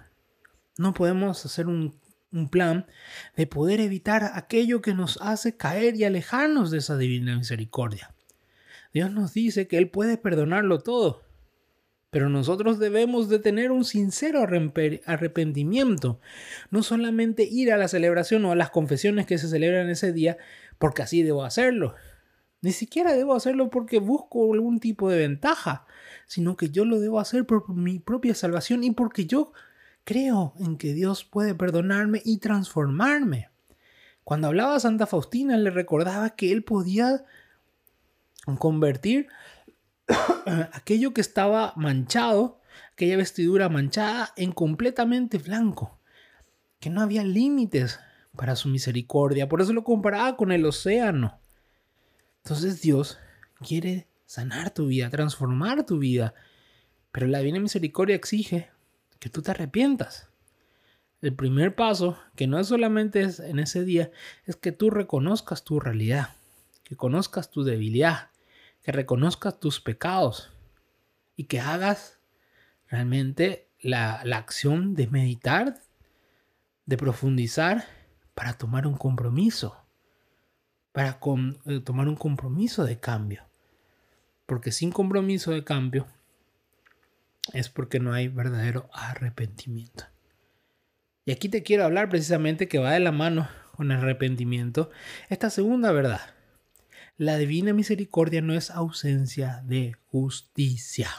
No 0.78 0.94
podemos 0.94 1.46
hacer 1.46 1.68
un, 1.68 2.00
un 2.32 2.50
plan 2.50 2.88
de 3.36 3.48
poder 3.48 3.80
evitar 3.80 4.32
aquello 4.34 4.82
que 4.82 4.94
nos 4.94 5.20
hace 5.22 5.56
caer 5.56 5.96
y 5.96 6.04
alejarnos 6.04 6.72
de 6.72 6.80
esa 6.80 6.98
divina 6.98 7.38
misericordia. 7.38 8.14
Dios 8.94 9.12
nos 9.12 9.34
dice 9.34 9.68
que 9.68 9.78
Él 9.78 9.90
puede 9.90 10.18
perdonarlo 10.18 10.80
todo. 10.80 11.24
Pero 12.10 12.28
nosotros 12.30 12.80
debemos 12.80 13.30
de 13.30 13.38
tener 13.38 13.72
un 13.72 13.86
sincero 13.86 14.42
arrepentimiento. 14.42 16.20
No 16.72 16.82
solamente 16.82 17.44
ir 17.44 17.72
a 17.72 17.78
la 17.78 17.88
celebración 17.88 18.46
o 18.46 18.52
a 18.52 18.56
las 18.56 18.72
confesiones 18.72 19.28
que 19.28 19.38
se 19.38 19.48
celebran 19.48 19.90
ese 19.90 20.12
día 20.12 20.38
porque 20.80 21.04
así 21.04 21.22
debo 21.22 21.44
hacerlo. 21.44 21.94
Ni 22.62 22.72
siquiera 22.72 23.14
debo 23.14 23.36
hacerlo 23.36 23.70
porque 23.70 24.00
busco 24.00 24.52
algún 24.54 24.80
tipo 24.80 25.10
de 25.10 25.20
ventaja, 25.20 25.86
sino 26.26 26.58
que 26.58 26.70
yo 26.70 26.84
lo 26.84 27.00
debo 27.00 27.20
hacer 27.20 27.46
por 27.46 27.70
mi 27.70 28.00
propia 28.00 28.34
salvación 28.34 28.84
y 28.84 28.92
porque 28.92 29.26
yo 29.26 29.54
creo 30.04 30.54
en 30.60 30.78
que 30.78 30.94
Dios 30.94 31.24
puede 31.24 31.54
perdonarme 31.54 32.22
y 32.26 32.40
transformarme. 32.40 33.50
Cuando 34.24 34.48
hablaba 34.48 34.80
Santa 34.80 35.06
Faustina 35.06 35.58
le 35.58 35.70
recordaba 35.70 36.32
que 36.32 36.52
Él 36.52 36.64
podía 36.64 37.24
convertir 38.58 39.28
aquello 40.74 41.14
que 41.14 41.22
estaba 41.22 41.74
manchado, 41.76 42.60
aquella 42.94 43.18
vestidura 43.18 43.70
manchada, 43.70 44.34
en 44.36 44.52
completamente 44.52 45.38
blanco, 45.38 46.00
que 46.80 46.90
no 46.90 47.02
había 47.02 47.24
límites 47.24 48.00
para 48.36 48.56
su 48.56 48.70
misericordia, 48.70 49.50
por 49.50 49.62
eso 49.62 49.74
lo 49.74 49.84
comparaba 49.84 50.38
con 50.38 50.52
el 50.52 50.66
océano. 50.66 51.40
Entonces 52.44 52.82
Dios 52.82 53.20
quiere 53.60 54.08
sanar 54.26 54.74
tu 54.74 54.88
vida, 54.88 55.10
transformar 55.10 55.86
tu 55.86 56.00
vida, 56.00 56.34
pero 57.12 57.28
la 57.28 57.40
divina 57.40 57.60
misericordia 57.60 58.16
exige 58.16 58.70
que 59.20 59.30
tú 59.30 59.42
te 59.42 59.52
arrepientas. 59.52 60.30
El 61.22 61.36
primer 61.36 61.76
paso, 61.76 62.18
que 62.36 62.48
no 62.48 62.60
es 62.60 62.68
solamente 62.68 63.22
en 63.22 63.60
ese 63.60 63.84
día, 63.84 64.12
es 64.46 64.56
que 64.56 64.72
tú 64.72 64.90
reconozcas 64.90 65.66
tu 65.66 65.80
realidad, 65.80 66.30
que 66.84 66.96
conozcas 66.96 67.52
tu 67.52 67.64
debilidad, 67.64 68.30
que 68.84 68.92
reconozcas 68.92 69.60
tus 69.60 69.80
pecados 69.80 70.52
y 71.36 71.46
que 71.46 71.60
hagas 71.60 72.20
realmente 72.88 73.70
la, 73.82 74.22
acción 74.36 74.96
de 74.96 75.08
meditar, 75.08 75.82
de 76.86 76.98
profundizar 76.98 77.86
para 78.34 78.54
tomar 78.54 78.88
un 78.88 78.98
compromiso, 78.98 79.78
para 80.92 81.20
eh, 81.66 81.80
tomar 81.82 82.08
un 82.08 82.16
compromiso 82.16 82.86
de 82.86 83.00
cambio. 83.00 83.46
Porque 84.46 84.72
sin 84.72 84.92
compromiso 84.92 85.52
de 85.52 85.64
cambio 85.64 86.08
es 87.54 87.70
porque 87.70 88.00
no 88.00 88.14
hay 88.14 88.28
verdadero 88.28 88.90
arrepentimiento. 88.92 90.06
Y 91.26 91.32
aquí 91.32 91.48
te 91.48 91.64
quiero 91.64 91.86
hablar 91.86 92.10
precisamente 92.10 92.68
que 92.68 92.80
va 92.80 92.92
de 92.92 93.00
la 93.00 93.12
mano 93.12 93.48
con 93.76 93.92
el 93.92 94.00
arrepentimiento 94.00 94.90
esta 95.30 95.50
segunda 95.50 95.92
verdad 95.92 96.39
la 97.20 97.38
divina 97.38 97.74
misericordia 97.74 98.42
no 98.42 98.54
es 98.54 98.72
ausencia 98.72 99.62
de 99.66 99.94
justicia. 100.10 101.10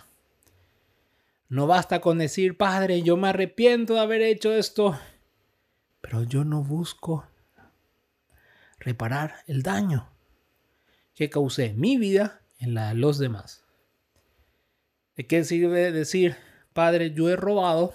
No 1.50 1.66
basta 1.66 2.00
con 2.00 2.16
decir, 2.16 2.56
Padre, 2.56 3.02
yo 3.02 3.18
me 3.18 3.28
arrepiento 3.28 3.92
de 3.92 4.00
haber 4.00 4.22
hecho 4.22 4.50
esto, 4.50 4.98
pero 6.00 6.22
yo 6.22 6.42
no 6.42 6.64
busco 6.64 7.26
reparar 8.78 9.44
el 9.46 9.62
daño 9.62 10.08
que 11.14 11.28
causé 11.28 11.74
mi 11.74 11.98
vida 11.98 12.40
en 12.58 12.72
la 12.72 12.88
de 12.88 12.94
los 12.94 13.18
demás. 13.18 13.62
¿De 15.16 15.26
qué 15.26 15.44
sirve 15.44 15.92
decir, 15.92 16.34
Padre, 16.72 17.12
yo 17.12 17.28
he 17.28 17.36
robado, 17.36 17.92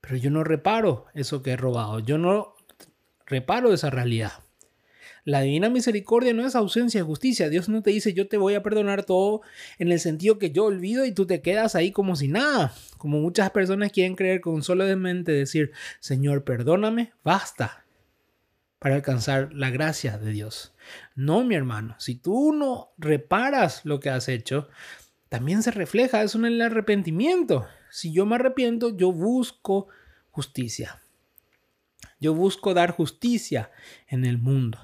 pero 0.00 0.16
yo 0.16 0.28
no 0.28 0.42
reparo 0.42 1.06
eso 1.14 1.40
que 1.40 1.52
he 1.52 1.56
robado? 1.56 2.00
Yo 2.00 2.18
no 2.18 2.56
reparo 3.26 3.72
esa 3.72 3.90
realidad. 3.90 4.43
La 5.24 5.40
divina 5.40 5.70
misericordia 5.70 6.34
no 6.34 6.46
es 6.46 6.54
ausencia 6.54 7.00
de 7.00 7.06
justicia. 7.06 7.48
Dios 7.48 7.68
no 7.70 7.82
te 7.82 7.90
dice 7.90 8.12
yo 8.12 8.28
te 8.28 8.36
voy 8.36 8.54
a 8.54 8.62
perdonar 8.62 9.04
todo 9.04 9.40
en 9.78 9.90
el 9.90 9.98
sentido 9.98 10.38
que 10.38 10.50
yo 10.50 10.64
olvido 10.64 11.06
y 11.06 11.12
tú 11.12 11.26
te 11.26 11.40
quedas 11.40 11.74
ahí 11.74 11.92
como 11.92 12.14
si 12.14 12.28
nada. 12.28 12.74
Como 12.98 13.20
muchas 13.20 13.50
personas 13.50 13.90
quieren 13.90 14.16
creer 14.16 14.42
con 14.42 14.62
solamente 14.62 15.32
decir 15.32 15.72
Señor 16.00 16.44
perdóname, 16.44 17.12
basta 17.24 17.84
para 18.78 18.96
alcanzar 18.96 19.50
la 19.54 19.70
gracia 19.70 20.18
de 20.18 20.30
Dios. 20.30 20.74
No, 21.14 21.42
mi 21.42 21.54
hermano, 21.54 21.96
si 21.98 22.16
tú 22.16 22.52
no 22.52 22.92
reparas 22.98 23.80
lo 23.86 23.98
que 23.98 24.10
has 24.10 24.28
hecho, 24.28 24.68
también 25.30 25.62
se 25.62 25.70
refleja 25.70 26.22
eso 26.22 26.36
en 26.36 26.44
el 26.44 26.60
arrepentimiento. 26.60 27.66
Si 27.90 28.12
yo 28.12 28.26
me 28.26 28.34
arrepiento, 28.34 28.94
yo 28.94 29.10
busco 29.10 29.88
justicia. 30.30 31.00
Yo 32.20 32.34
busco 32.34 32.74
dar 32.74 32.90
justicia 32.90 33.70
en 34.06 34.26
el 34.26 34.36
mundo. 34.36 34.78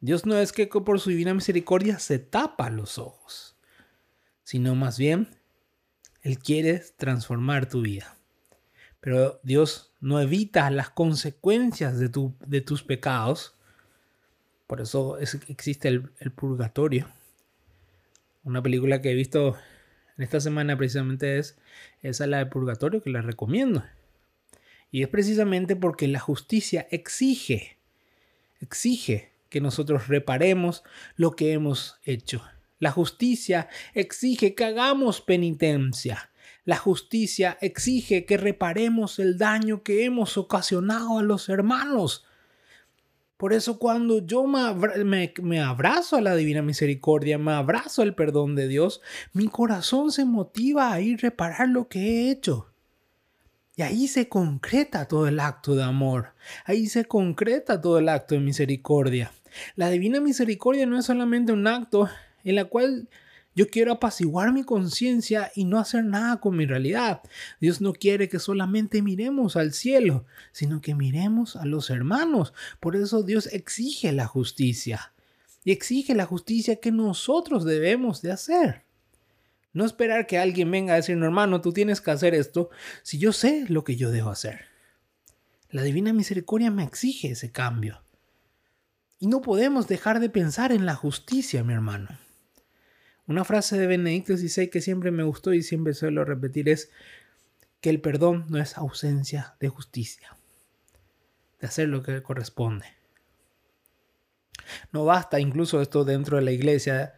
Dios 0.00 0.24
no 0.24 0.38
es 0.38 0.52
que 0.52 0.66
por 0.66 0.98
su 0.98 1.10
divina 1.10 1.34
misericordia 1.34 1.98
se 1.98 2.18
tapa 2.18 2.70
los 2.70 2.98
ojos, 2.98 3.56
sino 4.44 4.74
más 4.74 4.98
bien 4.98 5.28
Él 6.22 6.38
quiere 6.38 6.82
transformar 6.96 7.68
tu 7.68 7.82
vida. 7.82 8.16
Pero 9.00 9.40
Dios 9.42 9.92
no 10.00 10.20
evita 10.20 10.70
las 10.70 10.90
consecuencias 10.90 11.98
de, 11.98 12.08
tu, 12.08 12.34
de 12.46 12.60
tus 12.60 12.82
pecados. 12.82 13.54
Por 14.66 14.80
eso 14.80 15.18
existe 15.18 15.88
el, 15.88 16.10
el 16.18 16.32
purgatorio. 16.32 17.08
Una 18.44 18.62
película 18.62 19.02
que 19.02 19.10
he 19.10 19.14
visto 19.14 19.56
en 20.16 20.24
esta 20.24 20.40
semana 20.40 20.76
precisamente 20.76 21.38
es 21.38 21.58
esa 22.02 22.26
la 22.26 22.38
de 22.38 22.46
purgatorio 22.46 23.02
que 23.02 23.10
la 23.10 23.20
recomiendo. 23.20 23.84
Y 24.90 25.02
es 25.02 25.08
precisamente 25.08 25.76
porque 25.76 26.08
la 26.08 26.20
justicia 26.20 26.86
exige, 26.90 27.78
exige 28.60 29.29
que 29.50 29.60
nosotros 29.60 30.08
reparemos 30.08 30.82
lo 31.16 31.32
que 31.32 31.52
hemos 31.52 32.00
hecho. 32.04 32.42
La 32.78 32.90
justicia 32.90 33.68
exige 33.92 34.54
que 34.54 34.64
hagamos 34.64 35.20
penitencia. 35.20 36.30
La 36.64 36.76
justicia 36.76 37.58
exige 37.60 38.24
que 38.24 38.38
reparemos 38.38 39.18
el 39.18 39.36
daño 39.36 39.82
que 39.82 40.04
hemos 40.04 40.38
ocasionado 40.38 41.18
a 41.18 41.22
los 41.22 41.50
hermanos. 41.50 42.24
Por 43.36 43.54
eso 43.54 43.78
cuando 43.78 44.26
yo 44.26 44.44
me, 44.46 45.60
abrazo 45.60 46.16
a 46.16 46.20
la 46.20 46.36
divina 46.36 46.60
misericordia, 46.60 47.38
me 47.38 47.52
abrazo 47.52 48.02
al 48.02 48.14
perdón 48.14 48.54
de 48.54 48.68
Dios, 48.68 49.00
mi 49.32 49.48
corazón 49.48 50.12
se 50.12 50.26
motiva 50.26 50.92
a 50.92 51.00
ir 51.00 51.18
a 51.18 51.22
reparar 51.22 51.68
lo 51.68 51.88
que 51.88 52.00
he 52.00 52.30
hecho. 52.30 52.70
Y 53.76 53.82
ahí 53.82 54.08
se 54.08 54.28
concreta 54.28 55.08
todo 55.08 55.26
el 55.26 55.40
acto 55.40 55.74
de 55.74 55.82
amor, 55.82 56.34
ahí 56.66 56.86
se 56.86 57.06
concreta 57.06 57.80
todo 57.80 57.98
el 57.98 58.10
acto 58.10 58.34
de 58.34 58.42
misericordia. 58.42 59.32
La 59.76 59.90
divina 59.90 60.20
misericordia 60.20 60.86
no 60.86 60.98
es 60.98 61.06
solamente 61.06 61.52
un 61.52 61.66
acto 61.66 62.08
en 62.44 62.54
la 62.54 62.64
cual 62.66 63.08
yo 63.54 63.68
quiero 63.68 63.92
apaciguar 63.92 64.52
mi 64.52 64.62
conciencia 64.62 65.50
y 65.54 65.64
no 65.64 65.78
hacer 65.78 66.04
nada 66.04 66.40
con 66.40 66.56
mi 66.56 66.66
realidad. 66.66 67.20
Dios 67.60 67.80
no 67.80 67.92
quiere 67.92 68.28
que 68.28 68.38
solamente 68.38 69.02
miremos 69.02 69.56
al 69.56 69.72
cielo, 69.72 70.24
sino 70.52 70.80
que 70.80 70.94
miremos 70.94 71.56
a 71.56 71.64
los 71.64 71.90
hermanos. 71.90 72.54
Por 72.78 72.94
eso 72.94 73.22
Dios 73.22 73.48
exige 73.52 74.12
la 74.12 74.26
justicia. 74.26 75.12
Y 75.64 75.72
exige 75.72 76.14
la 76.14 76.26
justicia 76.26 76.76
que 76.76 76.92
nosotros 76.92 77.64
debemos 77.64 78.22
de 78.22 78.32
hacer. 78.32 78.84
No 79.72 79.84
esperar 79.84 80.26
que 80.26 80.38
alguien 80.38 80.70
venga 80.70 80.94
a 80.94 80.96
decir, 80.96 81.16
no, 81.16 81.26
hermano, 81.26 81.60
tú 81.60 81.72
tienes 81.72 82.00
que 82.00 82.10
hacer 82.10 82.34
esto 82.34 82.70
si 83.02 83.18
yo 83.18 83.32
sé 83.32 83.66
lo 83.68 83.84
que 83.84 83.96
yo 83.96 84.10
debo 84.10 84.30
hacer. 84.30 84.66
La 85.70 85.82
divina 85.82 86.12
misericordia 86.12 86.70
me 86.70 86.82
exige 86.82 87.32
ese 87.32 87.52
cambio. 87.52 88.02
Y 89.20 89.26
no 89.26 89.42
podemos 89.42 89.86
dejar 89.86 90.18
de 90.18 90.30
pensar 90.30 90.72
en 90.72 90.86
la 90.86 90.96
justicia, 90.96 91.62
mi 91.62 91.74
hermano. 91.74 92.08
Una 93.26 93.44
frase 93.44 93.78
de 93.78 93.86
Benedicto 93.86 94.34
XVI 94.36 94.70
que 94.70 94.80
siempre 94.80 95.10
me 95.10 95.22
gustó 95.22 95.52
y 95.52 95.62
siempre 95.62 95.92
suelo 95.92 96.24
repetir 96.24 96.70
es 96.70 96.90
que 97.82 97.90
el 97.90 98.00
perdón 98.00 98.46
no 98.48 98.58
es 98.58 98.78
ausencia 98.78 99.54
de 99.60 99.68
justicia, 99.68 100.36
de 101.60 101.66
hacer 101.66 101.88
lo 101.88 102.02
que 102.02 102.22
corresponde. 102.22 102.86
No 104.90 105.04
basta 105.04 105.38
incluso 105.38 105.82
esto 105.82 106.04
dentro 106.04 106.38
de 106.38 106.42
la 106.42 106.52
iglesia 106.52 107.14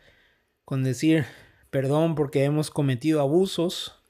con 0.65 0.83
decir 0.83 1.25
perdón 1.71 2.17
porque 2.17 2.45
hemos 2.45 2.71
cometido 2.71 3.21
abusos. 3.21 4.03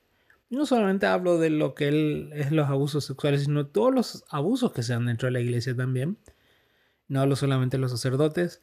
No 0.48 0.64
solamente 0.66 1.06
hablo 1.06 1.38
de 1.38 1.50
lo 1.50 1.74
que 1.74 1.88
él 1.88 2.30
es 2.34 2.52
los 2.52 2.68
abusos 2.68 3.04
sexuales, 3.04 3.44
sino 3.44 3.66
todos 3.66 3.94
los 3.94 4.24
abusos 4.30 4.72
que 4.72 4.82
se 4.82 4.94
dan 4.94 5.06
dentro 5.06 5.26
de 5.26 5.32
la 5.32 5.40
iglesia 5.40 5.76
también. 5.76 6.18
No 7.12 7.20
hablo 7.20 7.36
solamente 7.36 7.76
de 7.76 7.82
los 7.82 7.90
sacerdotes, 7.90 8.62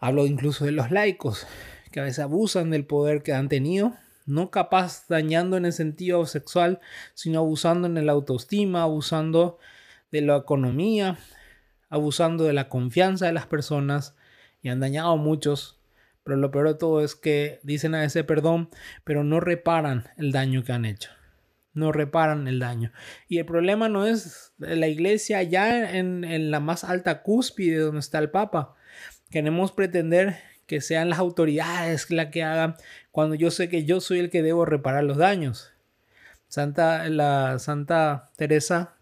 hablo 0.00 0.26
incluso 0.26 0.64
de 0.64 0.72
los 0.72 0.90
laicos, 0.90 1.46
que 1.92 2.00
a 2.00 2.02
veces 2.02 2.18
abusan 2.18 2.70
del 2.70 2.84
poder 2.84 3.22
que 3.22 3.32
han 3.32 3.48
tenido, 3.48 3.94
no 4.26 4.50
capaz 4.50 5.06
dañando 5.08 5.56
en 5.56 5.64
el 5.64 5.72
sentido 5.72 6.26
sexual, 6.26 6.80
sino 7.14 7.38
abusando 7.38 7.86
en 7.86 7.96
el 7.96 8.08
autoestima, 8.08 8.82
abusando 8.82 9.60
de 10.10 10.22
la 10.22 10.38
economía, 10.38 11.16
abusando 11.90 12.42
de 12.42 12.54
la 12.54 12.68
confianza 12.68 13.26
de 13.26 13.32
las 13.34 13.46
personas 13.46 14.16
y 14.60 14.68
han 14.68 14.80
dañado 14.80 15.12
a 15.12 15.16
muchos. 15.16 15.78
Pero 16.24 16.36
lo 16.36 16.50
peor 16.50 16.66
de 16.66 16.74
todo 16.74 17.04
es 17.04 17.14
que 17.14 17.60
dicen 17.62 17.94
a 17.94 18.02
ese 18.02 18.24
perdón, 18.24 18.68
pero 19.04 19.22
no 19.22 19.38
reparan 19.38 20.08
el 20.16 20.32
daño 20.32 20.64
que 20.64 20.72
han 20.72 20.86
hecho 20.86 21.10
no 21.74 21.92
reparan 21.92 22.48
el 22.48 22.60
daño. 22.60 22.92
Y 23.28 23.38
el 23.38 23.44
problema 23.46 23.88
no 23.88 24.06
es 24.06 24.52
la 24.58 24.86
iglesia 24.86 25.42
ya 25.42 25.90
en, 25.96 26.50
la 26.50 26.60
más 26.60 26.84
alta 26.84 27.22
cúspide 27.22 27.78
donde 27.78 28.00
está 28.00 28.18
el 28.20 28.30
Papa. 28.30 28.74
Queremos 29.30 29.72
pretender 29.72 30.38
que 30.66 30.80
sean 30.80 31.10
las 31.10 31.18
autoridades 31.18 32.10
las 32.10 32.28
que 32.28 32.42
hagan 32.42 32.76
cuando 33.10 33.34
yo 33.34 33.50
sé 33.50 33.68
que 33.68 33.84
yo 33.84 34.00
soy 34.00 34.20
el 34.20 34.30
que 34.30 34.42
debo 34.42 34.64
reparar 34.64 35.04
los 35.04 35.18
daños. 35.18 35.72
Santa, 36.48 37.08
la 37.08 37.58
Santa 37.58 38.30
Teresa, 38.36 38.94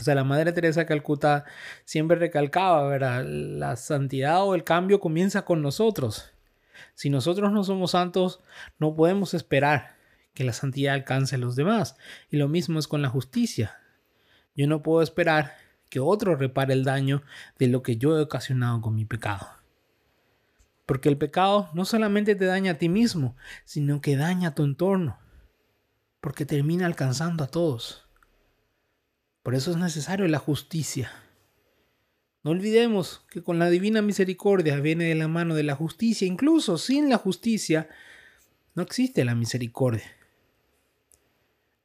o 0.00 0.02
sea, 0.02 0.16
la 0.16 0.24
Madre 0.24 0.52
Teresa 0.52 0.84
Calcuta 0.84 1.44
siempre 1.84 2.16
recalcaba, 2.16 2.88
¿verdad? 2.88 3.24
La 3.24 3.76
santidad 3.76 4.42
o 4.44 4.56
el 4.56 4.64
cambio 4.64 4.98
comienza 4.98 5.44
con 5.44 5.62
nosotros. 5.62 6.32
Si 6.94 7.08
nosotros 7.08 7.52
no 7.52 7.62
somos 7.62 7.92
santos, 7.92 8.40
no 8.78 8.96
podemos 8.96 9.34
esperar 9.34 10.01
que 10.34 10.44
la 10.44 10.52
santidad 10.52 10.94
alcance 10.94 11.36
a 11.36 11.38
los 11.38 11.56
demás. 11.56 11.96
Y 12.30 12.36
lo 12.36 12.48
mismo 12.48 12.78
es 12.78 12.88
con 12.88 13.02
la 13.02 13.08
justicia. 13.08 13.78
Yo 14.54 14.66
no 14.66 14.82
puedo 14.82 15.02
esperar 15.02 15.54
que 15.88 16.00
otro 16.00 16.36
repare 16.36 16.72
el 16.72 16.84
daño 16.84 17.22
de 17.58 17.68
lo 17.68 17.82
que 17.82 17.96
yo 17.96 18.18
he 18.18 18.22
ocasionado 18.22 18.80
con 18.80 18.94
mi 18.94 19.04
pecado. 19.04 19.46
Porque 20.86 21.08
el 21.08 21.18
pecado 21.18 21.70
no 21.74 21.84
solamente 21.84 22.34
te 22.34 22.44
daña 22.44 22.72
a 22.72 22.78
ti 22.78 22.88
mismo, 22.88 23.36
sino 23.64 24.00
que 24.00 24.16
daña 24.16 24.48
a 24.48 24.54
tu 24.54 24.64
entorno. 24.64 25.18
Porque 26.20 26.46
termina 26.46 26.86
alcanzando 26.86 27.44
a 27.44 27.48
todos. 27.48 28.06
Por 29.42 29.54
eso 29.54 29.70
es 29.70 29.76
necesario 29.76 30.26
la 30.28 30.38
justicia. 30.38 31.10
No 32.42 32.50
olvidemos 32.50 33.24
que 33.30 33.42
con 33.42 33.58
la 33.58 33.70
divina 33.70 34.02
misericordia 34.02 34.76
viene 34.80 35.04
de 35.04 35.14
la 35.14 35.28
mano 35.28 35.54
de 35.54 35.62
la 35.62 35.74
justicia. 35.74 36.26
Incluso 36.26 36.78
sin 36.78 37.08
la 37.08 37.18
justicia 37.18 37.88
no 38.74 38.82
existe 38.82 39.24
la 39.24 39.34
misericordia. 39.34 40.10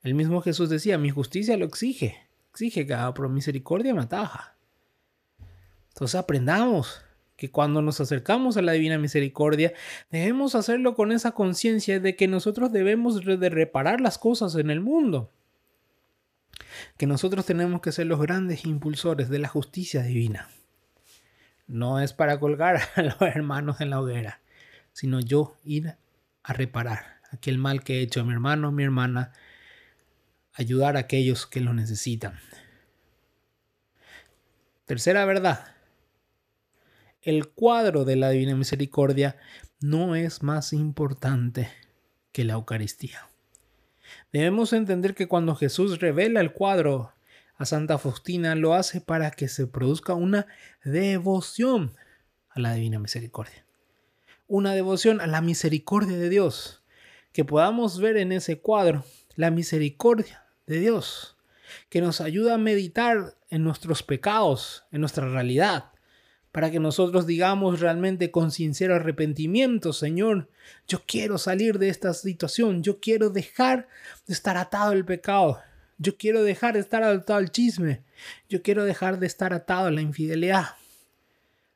El 0.08 0.14
mismo 0.14 0.42
Jesús 0.42 0.70
decía, 0.70 0.98
mi 0.98 1.10
justicia 1.10 1.58
lo 1.58 1.66
exige, 1.66 2.16
exige 2.52 2.88
que 2.88 2.96
por 3.14 3.28
misericordia 3.28 3.94
me 3.94 4.04
ataja. 4.04 4.56
Entonces 5.90 6.16
aprendamos 6.16 7.02
que 7.36 7.52
cuando 7.52 7.82
nos 7.82 8.00
acercamos 8.00 8.56
a 8.56 8.62
la 8.62 8.72
divina 8.72 8.98
misericordia, 8.98 9.74
debemos 10.10 10.56
hacerlo 10.56 10.96
con 10.96 11.12
esa 11.12 11.32
conciencia 11.32 12.00
de 12.00 12.16
que 12.16 12.30
nosotros 12.30 12.72
debemos 12.72 13.22
de 13.26 13.50
reparar 13.50 14.00
las 14.00 14.18
cosas 14.18 14.56
en 14.56 14.70
el 14.70 14.80
mundo. 14.80 15.30
Que 16.98 17.06
nosotros 17.06 17.46
tenemos 17.46 17.82
que 17.82 17.92
ser 17.92 18.08
los 18.08 18.22
grandes 18.22 18.64
impulsores 18.64 19.28
de 19.28 19.40
la 19.40 19.50
justicia 19.50 20.04
divina. 20.04 20.48
No 21.68 22.00
es 22.00 22.14
para 22.14 22.40
colgar 22.40 22.80
a 22.96 23.02
los 23.02 23.20
hermanos 23.20 23.82
en 23.82 23.90
la 23.90 24.00
hoguera, 24.00 24.40
sino 24.94 25.20
yo 25.20 25.58
ir 25.66 25.98
a 26.44 26.54
reparar 26.54 27.18
aquel 27.30 27.58
mal 27.58 27.84
que 27.84 27.96
he 27.98 28.02
hecho 28.04 28.22
a 28.22 28.24
mi 28.24 28.32
hermano, 28.32 28.72
mi 28.72 28.86
hermana, 28.86 29.34
ayudar 30.58 30.98
a 30.98 31.02
aquellos 31.02 31.46
que 31.46 31.62
lo 31.62 31.74
necesitan. 31.74 32.40
Tercera 34.86 35.24
verdad. 35.26 35.68
El 37.22 37.50
cuadro 37.50 38.06
de 38.06 38.16
la 38.16 38.32
Divina 38.32 38.56
Misericordia 38.56 39.38
no 39.80 40.16
es 40.16 40.42
más 40.42 40.74
importante 40.74 41.70
que 42.32 42.44
la 42.44 42.54
Eucaristía. 42.54 43.30
Debemos 44.34 44.74
entender 44.74 45.14
que 45.14 45.28
cuando 45.28 45.56
Jesús 45.56 46.00
revela 46.00 46.42
el 46.42 46.54
cuadro 46.54 47.14
a 47.58 47.66
Santa 47.66 47.98
Faustina, 47.98 48.56
lo 48.56 48.74
hace 48.74 49.02
para 49.02 49.32
que 49.32 49.48
se 49.48 49.68
produzca 49.68 50.14
una 50.14 50.48
devoción 50.84 51.94
a 52.50 52.60
la 52.60 52.74
Divina 52.74 53.00
Misericordia. 53.00 53.66
una 54.50 54.74
devoción 54.74 55.20
a 55.20 55.28
la 55.28 55.42
misericordia 55.42 56.18
de 56.18 56.30
Dios, 56.30 56.82
que 57.34 57.44
podamos 57.44 58.00
ver 58.00 58.16
en 58.16 58.32
ese 58.32 58.62
cuadro 58.62 59.04
la 59.36 59.52
misericordia 59.52 60.47
de 60.68 60.80
Dios, 60.80 61.38
que 61.90 62.02
nos 62.02 62.22
ayuda 62.22 62.56
a 62.56 62.60
meditar 62.60 63.36
en 63.50 63.64
nuestros 63.64 64.04
pecados, 64.04 64.84
en 64.92 65.02
nuestra 65.02 65.28
realidad, 65.28 65.92
para 66.52 66.72
que 66.72 66.80
nosotros 66.80 67.26
digamos 67.26 67.80
realmente 67.80 68.32
con 68.32 68.52
sincero 68.52 68.96
arrepentimiento, 68.96 69.94
Señor, 69.94 70.50
yo 70.88 71.04
quiero 71.06 71.38
salir 71.38 71.80
de 71.80 71.90
esta 71.90 72.14
situación, 72.14 72.84
yo 72.84 73.00
quiero 73.00 73.30
dejar 73.30 73.88
de 74.28 74.34
estar 74.34 74.58
atado 74.58 74.92
al 74.92 75.06
pecado, 75.06 75.62
yo 75.98 76.18
quiero 76.18 76.44
dejar 76.44 76.74
de 76.74 76.82
estar 76.82 77.04
atado 77.04 77.40
al 77.40 77.52
chisme, 77.52 78.04
yo 78.50 78.62
quiero 78.62 78.84
dejar 78.84 79.20
de 79.20 79.28
estar 79.28 79.54
atado 79.54 79.88
a 79.88 79.92
la 79.92 80.02
infidelidad, 80.02 80.66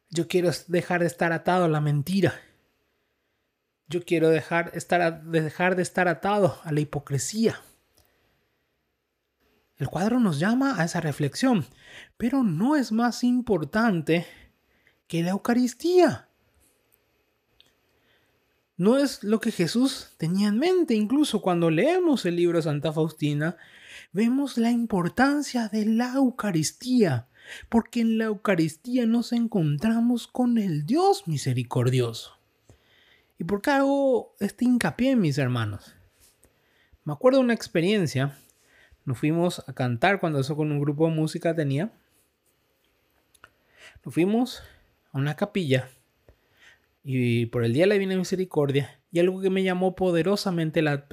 yo 0.10 0.28
quiero 0.28 0.52
dejar 0.68 1.02
de 1.02 1.08
estar 1.08 1.32
atado 1.32 1.66
a 1.66 1.70
la 1.70 1.80
mentira, 1.80 2.42
yo 3.88 4.04
quiero 4.04 4.30
dejar, 4.30 4.72
dejar 5.24 5.76
de 5.76 5.82
estar 5.84 6.08
atado 6.08 6.60
a 6.64 6.72
la 6.72 6.80
hipocresía. 6.80 7.62
El 9.82 9.90
cuadro 9.90 10.20
nos 10.20 10.38
llama 10.38 10.80
a 10.80 10.86
esa 10.86 11.02
reflexión, 11.02 11.66
pero 12.16 12.44
no 12.44 12.76
es 12.76 12.92
más 12.92 13.24
importante 13.24 14.28
que 15.08 15.24
la 15.24 15.32
Eucaristía. 15.32 16.30
No 18.78 19.00
es 19.00 19.24
lo 19.24 19.40
que 19.40 19.52
Jesús 19.52 20.12
tenía 20.20 20.50
en 20.50 20.60
mente. 20.60 20.94
Incluso 20.94 21.42
cuando 21.42 21.72
leemos 21.72 22.28
el 22.28 22.36
libro 22.36 22.60
de 22.60 22.62
Santa 22.62 22.94
Faustina, 22.94 23.58
vemos 24.12 24.60
la 24.60 24.70
importancia 24.70 25.68
de 25.68 25.88
la 25.88 26.14
Eucaristía, 26.14 27.28
porque 27.68 28.02
en 28.02 28.20
la 28.20 28.26
Eucaristía 28.26 29.08
nos 29.08 29.34
encontramos 29.34 30.28
con 30.28 30.60
el 30.60 30.86
Dios 30.86 31.28
misericordioso. 31.28 32.38
¿Y 33.40 33.46
por 33.46 33.64
qué 33.64 33.72
hago 33.72 34.36
este 34.40 34.64
hincapié, 34.64 35.16
mis 35.16 35.40
hermanos? 35.40 35.96
Me 37.04 37.14
acuerdo 37.14 37.40
una 37.40 37.56
experiencia. 37.56 38.38
Nos 39.06 39.18
fuimos 39.18 39.68
a 39.68 39.74
cantar 39.74 40.20
cuando 40.20 40.40
eso 40.40 40.56
con 40.56 40.72
un 40.72 40.80
grupo 40.80 41.08
de 41.08 41.16
música 41.16 41.56
tenía. 41.56 41.92
Nos 44.06 44.14
fuimos 44.14 44.62
a 45.12 45.18
una 45.18 45.36
capilla 45.36 45.90
y 47.04 47.48
por 47.48 47.64
el 47.64 47.74
Día 47.74 47.84
de 47.84 47.88
la 47.88 47.94
Divina 47.96 48.16
Misericordia 48.16 49.00
y 49.12 49.20
algo 49.20 49.42
que 49.42 49.50
me 49.50 49.64
llamó 49.64 49.96
poderosamente 49.96 50.82
la, 50.82 51.06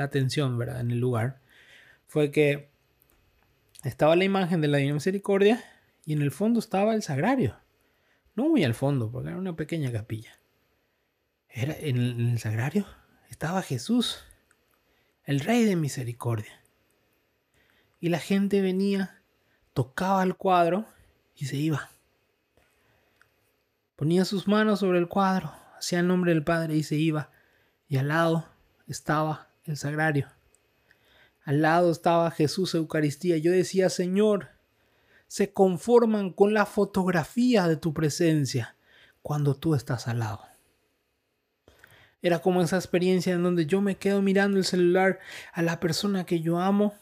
atención 0.00 0.56
¿verdad? 0.58 0.80
en 0.80 0.90
el 0.90 1.00
lugar 1.00 1.40
fue 2.06 2.30
que 2.30 2.70
estaba 3.82 4.16
la 4.16 4.24
imagen 4.24 4.60
de 4.60 4.68
la 4.68 4.78
Divina 4.78 4.94
Misericordia 4.94 5.62
y 6.06 6.12
en 6.12 6.22
el 6.22 6.30
fondo 6.30 6.60
estaba 6.60 6.94
el 6.94 7.02
sagrario. 7.02 7.56
No 8.36 8.48
muy 8.48 8.64
al 8.64 8.74
fondo, 8.74 9.10
porque 9.10 9.28
era 9.28 9.38
una 9.38 9.54
pequeña 9.54 9.92
capilla. 9.92 10.38
Era 11.48 11.76
en 11.78 11.98
el 11.98 12.38
sagrario 12.38 12.84
estaba 13.34 13.62
Jesús, 13.62 14.20
el 15.24 15.40
Rey 15.40 15.64
de 15.64 15.74
Misericordia. 15.74 16.62
Y 18.04 18.10
la 18.10 18.18
gente 18.18 18.60
venía, 18.60 19.22
tocaba 19.72 20.22
el 20.24 20.36
cuadro 20.36 20.84
y 21.34 21.46
se 21.46 21.56
iba. 21.56 21.88
Ponía 23.96 24.26
sus 24.26 24.46
manos 24.46 24.80
sobre 24.80 24.98
el 24.98 25.08
cuadro, 25.08 25.54
hacía 25.78 26.00
el 26.00 26.06
nombre 26.06 26.34
del 26.34 26.44
Padre 26.44 26.76
y 26.76 26.82
se 26.82 26.96
iba. 26.96 27.30
Y 27.88 27.96
al 27.96 28.08
lado 28.08 28.46
estaba 28.88 29.48
el 29.64 29.78
sagrario. 29.78 30.28
Al 31.46 31.62
lado 31.62 31.90
estaba 31.90 32.30
Jesús 32.30 32.74
Eucaristía. 32.74 33.38
Yo 33.38 33.52
decía, 33.52 33.88
Señor, 33.88 34.50
se 35.26 35.54
conforman 35.54 36.28
con 36.28 36.52
la 36.52 36.66
fotografía 36.66 37.68
de 37.68 37.78
tu 37.78 37.94
presencia 37.94 38.76
cuando 39.22 39.54
tú 39.54 39.74
estás 39.74 40.08
al 40.08 40.18
lado. 40.18 40.42
Era 42.20 42.40
como 42.40 42.60
esa 42.60 42.76
experiencia 42.76 43.32
en 43.32 43.42
donde 43.42 43.64
yo 43.64 43.80
me 43.80 43.96
quedo 43.96 44.20
mirando 44.20 44.58
el 44.58 44.66
celular 44.66 45.20
a 45.54 45.62
la 45.62 45.80
persona 45.80 46.26
que 46.26 46.42
yo 46.42 46.58
amo 46.58 46.92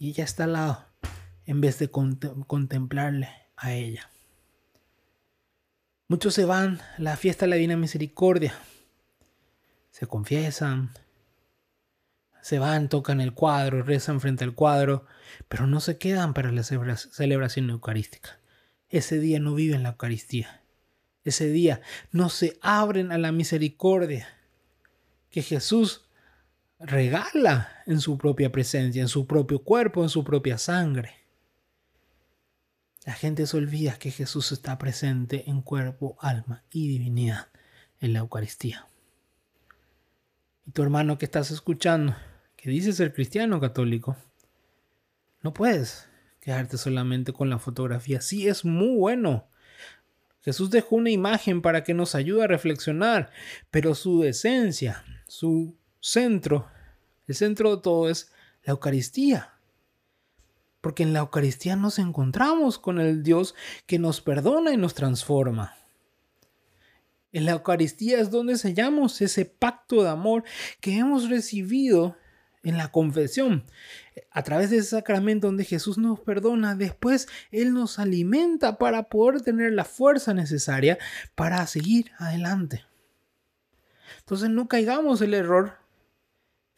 y 0.00 0.08
ella 0.08 0.24
está 0.24 0.44
al 0.44 0.54
lado 0.54 0.84
en 1.44 1.60
vez 1.60 1.78
de 1.78 1.90
contemplarle 1.90 3.28
a 3.56 3.74
ella. 3.74 4.10
Muchos 6.08 6.34
se 6.34 6.44
van 6.44 6.80
a 6.80 6.94
la 6.98 7.16
fiesta 7.16 7.44
de 7.44 7.50
la 7.50 7.56
Divina 7.56 7.76
Misericordia, 7.76 8.54
se 9.90 10.06
confiesan, 10.06 10.90
se 12.40 12.58
van, 12.58 12.88
tocan 12.88 13.20
el 13.20 13.34
cuadro, 13.34 13.82
rezan 13.82 14.20
frente 14.20 14.42
al 14.42 14.54
cuadro, 14.54 15.04
pero 15.48 15.66
no 15.66 15.80
se 15.80 15.98
quedan 15.98 16.32
para 16.32 16.50
la 16.50 16.62
celebración 16.62 17.68
eucarística. 17.68 18.40
Ese 18.88 19.20
día 19.20 19.38
no 19.38 19.54
viven 19.54 19.82
la 19.82 19.90
Eucaristía. 19.90 20.62
Ese 21.24 21.50
día 21.50 21.82
no 22.10 22.30
se 22.30 22.58
abren 22.62 23.12
a 23.12 23.18
la 23.18 23.32
misericordia 23.32 24.28
que 25.30 25.42
Jesús 25.42 26.08
regala 26.80 27.82
en 27.86 28.00
su 28.00 28.16
propia 28.16 28.50
presencia, 28.50 29.02
en 29.02 29.08
su 29.08 29.26
propio 29.26 29.62
cuerpo, 29.62 30.02
en 30.02 30.08
su 30.08 30.24
propia 30.24 30.58
sangre. 30.58 31.14
La 33.04 33.12
gente 33.12 33.46
se 33.46 33.56
olvida 33.56 33.98
que 33.98 34.10
Jesús 34.10 34.52
está 34.52 34.78
presente 34.78 35.48
en 35.48 35.62
cuerpo, 35.62 36.16
alma 36.20 36.64
y 36.70 36.88
divinidad 36.88 37.48
en 38.00 38.12
la 38.12 38.20
Eucaristía. 38.20 38.86
Y 40.66 40.72
tu 40.72 40.82
hermano 40.82 41.18
que 41.18 41.24
estás 41.24 41.50
escuchando, 41.50 42.14
que 42.56 42.70
dice 42.70 42.92
ser 42.92 43.12
cristiano 43.12 43.60
católico, 43.60 44.16
no 45.42 45.54
puedes 45.54 46.08
quedarte 46.40 46.76
solamente 46.78 47.32
con 47.32 47.48
la 47.50 47.58
fotografía. 47.58 48.20
Sí, 48.20 48.48
es 48.48 48.64
muy 48.64 48.96
bueno. 48.96 49.48
Jesús 50.42 50.70
dejó 50.70 50.96
una 50.96 51.10
imagen 51.10 51.60
para 51.62 51.84
que 51.84 51.92
nos 51.94 52.14
ayude 52.14 52.44
a 52.44 52.48
reflexionar, 52.48 53.30
pero 53.70 53.94
su 53.94 54.24
esencia, 54.24 55.04
su 55.26 55.79
centro, 56.00 56.68
el 57.26 57.34
centro 57.34 57.76
de 57.76 57.82
todo 57.82 58.08
es 58.08 58.32
la 58.64 58.72
Eucaristía 58.72 59.60
porque 60.80 61.02
en 61.02 61.12
la 61.12 61.20
Eucaristía 61.20 61.76
nos 61.76 61.98
encontramos 61.98 62.78
con 62.78 63.00
el 63.00 63.22
Dios 63.22 63.54
que 63.86 63.98
nos 63.98 64.20
perdona 64.20 64.72
y 64.72 64.76
nos 64.76 64.94
transforma. 64.94 65.74
En 67.32 67.44
la 67.44 67.52
Eucaristía 67.52 68.18
es 68.20 68.30
donde 68.30 68.56
sellamos 68.56 69.20
ese 69.20 69.44
pacto 69.44 70.02
de 70.02 70.08
amor 70.08 70.42
que 70.80 70.96
hemos 70.96 71.28
recibido 71.28 72.16
en 72.62 72.76
la 72.76 72.90
confesión, 72.90 73.64
a 74.30 74.42
través 74.42 74.70
de 74.70 74.78
ese 74.78 74.90
sacramento 74.90 75.46
donde 75.46 75.64
Jesús 75.64 75.96
nos 75.96 76.20
perdona, 76.20 76.74
después 76.74 77.28
Él 77.50 77.72
nos 77.72 77.98
alimenta 77.98 78.76
para 78.76 79.04
poder 79.04 79.40
tener 79.40 79.72
la 79.72 79.84
fuerza 79.84 80.34
necesaria 80.34 80.98
para 81.34 81.66
seguir 81.66 82.10
adelante. 82.18 82.84
Entonces 84.18 84.50
no 84.50 84.68
caigamos 84.68 85.22
el 85.22 85.32
error 85.32 85.79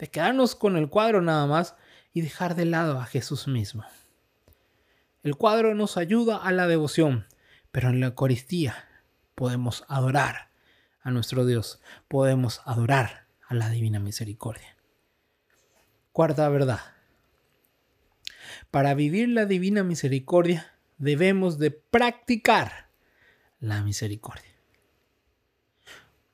de 0.02 0.08
quedarnos 0.08 0.56
con 0.56 0.76
el 0.76 0.88
cuadro 0.88 1.22
nada 1.22 1.46
más 1.46 1.76
y 2.12 2.22
dejar 2.22 2.56
de 2.56 2.64
lado 2.64 2.98
a 2.98 3.06
Jesús 3.06 3.46
mismo. 3.46 3.84
El 5.22 5.36
cuadro 5.36 5.76
nos 5.76 5.96
ayuda 5.96 6.38
a 6.38 6.50
la 6.50 6.66
devoción, 6.66 7.28
pero 7.70 7.88
en 7.88 8.00
la 8.00 8.06
Eucaristía 8.06 8.84
podemos 9.36 9.84
adorar 9.86 10.50
a 11.02 11.12
nuestro 11.12 11.46
Dios, 11.46 11.80
podemos 12.08 12.62
adorar 12.64 13.28
a 13.46 13.54
la 13.54 13.68
Divina 13.70 14.00
Misericordia. 14.00 14.76
Cuarta 16.10 16.48
verdad. 16.48 16.80
Para 18.72 18.94
vivir 18.94 19.28
la 19.28 19.46
Divina 19.46 19.84
Misericordia 19.84 20.74
debemos 20.98 21.60
de 21.60 21.70
practicar 21.70 22.88
la 23.60 23.82
misericordia. 23.82 24.50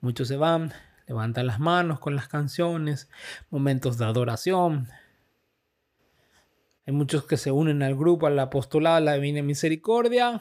Muchos 0.00 0.28
se 0.28 0.38
van, 0.38 0.72
levantan 1.08 1.46
las 1.46 1.58
manos 1.58 1.98
con 1.98 2.14
las 2.14 2.28
canciones, 2.28 3.08
momentos 3.50 3.98
de 3.98 4.04
adoración, 4.04 4.88
hay 6.88 6.94
muchos 6.94 7.24
que 7.24 7.36
se 7.36 7.50
unen 7.50 7.82
al 7.82 7.94
grupo, 7.94 8.26
al 8.26 8.38
apostolado, 8.38 8.96
a 8.96 9.00
la 9.00 9.12
divina 9.12 9.42
misericordia, 9.42 10.40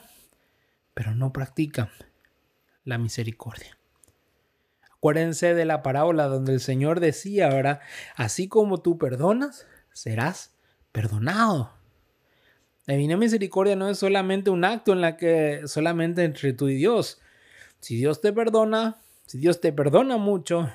pero 0.93 1.13
no 1.13 1.33
practican 1.33 1.89
la 2.85 2.97
misericordia. 2.97 3.77
Acuérdense 4.89 5.53
de 5.53 5.65
la 5.65 5.83
parábola 5.83 6.27
donde 6.27 6.53
el 6.53 6.61
Señor 6.61 7.01
decía, 7.01 7.49
ahora, 7.49 7.81
así 8.15 8.47
como 8.47 8.81
tú 8.81 8.97
perdonas, 8.97 9.67
serás 9.91 10.55
perdonado. 10.93 11.73
La 12.85 12.93
divina 12.93 13.17
misericordia 13.17 13.75
no 13.75 13.89
es 13.89 13.99
solamente 13.99 14.49
un 14.49 14.63
acto 14.63 14.93
en 14.93 15.01
la 15.01 15.17
que 15.17 15.63
solamente 15.65 16.23
entre 16.23 16.53
tú 16.53 16.69
y 16.69 16.75
Dios. 16.75 17.19
Si 17.81 17.97
Dios 17.97 18.21
te 18.21 18.31
perdona, 18.31 19.01
si 19.27 19.37
Dios 19.37 19.61
te 19.61 19.71
perdona 19.73 20.17
mucho, 20.17 20.69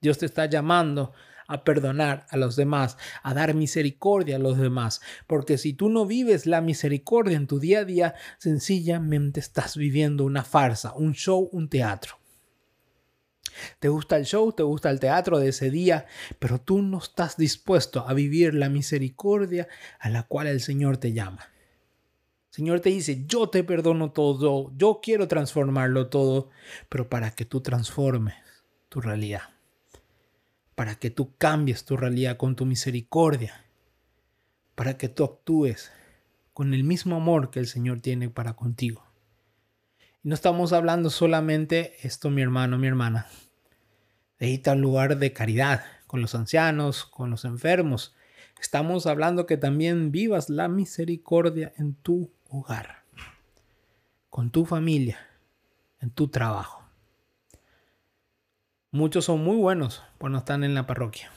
Dios 0.00 0.18
te 0.18 0.26
está 0.26 0.46
llamando 0.46 1.12
a 1.46 1.62
perdonar 1.62 2.26
a 2.30 2.36
los 2.36 2.56
demás, 2.56 2.96
a 3.22 3.34
dar 3.34 3.54
misericordia 3.54 4.36
a 4.36 4.38
los 4.38 4.56
demás. 4.56 5.00
Porque 5.26 5.58
si 5.58 5.74
tú 5.74 5.88
no 5.90 6.06
vives 6.06 6.46
la 6.46 6.60
misericordia 6.60 7.36
en 7.36 7.46
tu 7.46 7.58
día 7.60 7.80
a 7.80 7.84
día, 7.84 8.14
sencillamente 8.38 9.40
estás 9.40 9.76
viviendo 9.76 10.24
una 10.24 10.42
farsa, 10.44 10.94
un 10.94 11.12
show, 11.12 11.48
un 11.52 11.68
teatro. 11.68 12.18
Te 13.78 13.88
gusta 13.88 14.16
el 14.16 14.24
show, 14.24 14.52
te 14.52 14.62
gusta 14.62 14.90
el 14.90 15.00
teatro 15.00 15.38
de 15.38 15.48
ese 15.48 15.70
día, 15.70 16.06
pero 16.38 16.60
tú 16.60 16.80
no 16.80 16.98
estás 16.98 17.36
dispuesto 17.36 18.08
a 18.08 18.14
vivir 18.14 18.54
la 18.54 18.68
misericordia 18.68 19.68
a 19.98 20.08
la 20.08 20.22
cual 20.22 20.46
el 20.46 20.60
Señor 20.60 20.96
te 20.96 21.12
llama. 21.12 21.50
Señor 22.50 22.80
te 22.80 22.90
dice, 22.90 23.24
yo 23.26 23.48
te 23.48 23.62
perdono 23.62 24.10
todo, 24.10 24.72
yo 24.76 24.98
quiero 25.00 25.28
transformarlo 25.28 26.08
todo, 26.08 26.50
pero 26.88 27.08
para 27.08 27.30
que 27.30 27.44
tú 27.44 27.60
transformes 27.60 28.34
tu 28.88 29.00
realidad, 29.00 29.42
para 30.74 30.96
que 30.96 31.10
tú 31.10 31.36
cambies 31.38 31.84
tu 31.84 31.96
realidad 31.96 32.36
con 32.36 32.56
tu 32.56 32.66
misericordia, 32.66 33.64
para 34.74 34.98
que 34.98 35.08
tú 35.08 35.22
actúes 35.22 35.92
con 36.52 36.74
el 36.74 36.82
mismo 36.82 37.16
amor 37.16 37.50
que 37.50 37.60
el 37.60 37.68
Señor 37.68 38.00
tiene 38.00 38.30
para 38.30 38.54
contigo. 38.54 39.04
Y 40.24 40.28
no 40.28 40.34
estamos 40.34 40.72
hablando 40.72 41.08
solamente 41.08 41.94
esto, 42.02 42.30
mi 42.30 42.42
hermano, 42.42 42.78
mi 42.78 42.88
hermana, 42.88 43.28
de 44.40 44.48
ir 44.48 44.68
a 44.68 44.72
un 44.72 44.80
lugar 44.80 45.18
de 45.18 45.32
caridad 45.32 45.84
con 46.08 46.20
los 46.20 46.34
ancianos, 46.34 47.04
con 47.04 47.30
los 47.30 47.44
enfermos. 47.44 48.16
Estamos 48.60 49.06
hablando 49.06 49.46
que 49.46 49.56
también 49.56 50.10
vivas 50.10 50.50
la 50.50 50.66
misericordia 50.66 51.72
en 51.78 51.94
tu 51.94 52.32
hogar, 52.52 53.04
con 54.28 54.50
tu 54.50 54.66
familia, 54.66 55.18
en 56.00 56.10
tu 56.10 56.28
trabajo. 56.28 56.84
Muchos 58.90 59.26
son 59.26 59.44
muy 59.44 59.56
buenos 59.56 60.02
cuando 60.18 60.38
están 60.38 60.64
en 60.64 60.74
la 60.74 60.84
parroquia, 60.84 61.30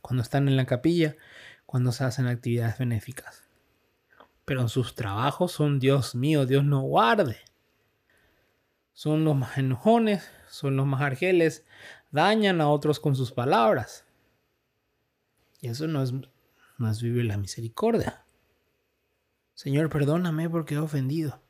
cuando 0.00 0.22
están 0.22 0.46
en 0.46 0.56
la 0.56 0.66
capilla, 0.66 1.16
cuando 1.66 1.90
se 1.90 2.04
hacen 2.04 2.28
actividades 2.28 2.78
benéficas. 2.78 3.42
Pero 4.44 4.60
en 4.60 4.68
sus 4.68 4.94
trabajos 4.94 5.50
son, 5.50 5.80
Dios 5.80 6.14
mío, 6.14 6.46
Dios 6.46 6.64
no 6.64 6.82
guarde. 6.82 7.38
Son 8.92 9.24
los 9.24 9.34
más 9.34 9.58
enojones, 9.58 10.30
son 10.48 10.76
los 10.76 10.86
más 10.86 11.02
argeles, 11.02 11.66
dañan 12.12 12.60
a 12.60 12.68
otros 12.68 13.00
con 13.00 13.16
sus 13.16 13.32
palabras. 13.32 14.06
Y 15.60 15.66
eso 15.66 15.88
no 15.88 16.04
es, 16.04 16.12
no 16.78 16.88
es 16.88 17.02
vivir 17.02 17.24
la 17.24 17.36
misericordia. 17.36 18.25
Señor, 19.56 19.88
perdóname 19.88 20.50
porque 20.50 20.74
he 20.74 20.78
ofendido. 20.78 21.40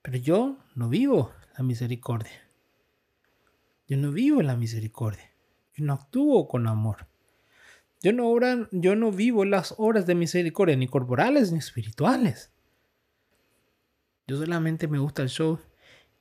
Pero 0.00 0.16
yo 0.16 0.58
no 0.76 0.88
vivo 0.88 1.32
la 1.56 1.64
misericordia. 1.64 2.48
Yo 3.88 3.96
no 3.96 4.12
vivo 4.12 4.42
la 4.42 4.56
misericordia. 4.56 5.28
Yo 5.74 5.84
no 5.84 5.94
actúo 5.94 6.46
con 6.46 6.68
amor. 6.68 7.08
Yo 8.00 8.12
no, 8.12 8.32
yo 8.70 8.94
no 8.94 9.10
vivo 9.10 9.44
las 9.44 9.74
horas 9.76 10.06
de 10.06 10.14
misericordia, 10.14 10.76
ni 10.76 10.86
corporales 10.86 11.50
ni 11.50 11.58
espirituales. 11.58 12.52
Yo 14.28 14.36
solamente 14.36 14.86
me 14.86 15.00
gusta 15.00 15.22
el 15.22 15.30
show 15.30 15.58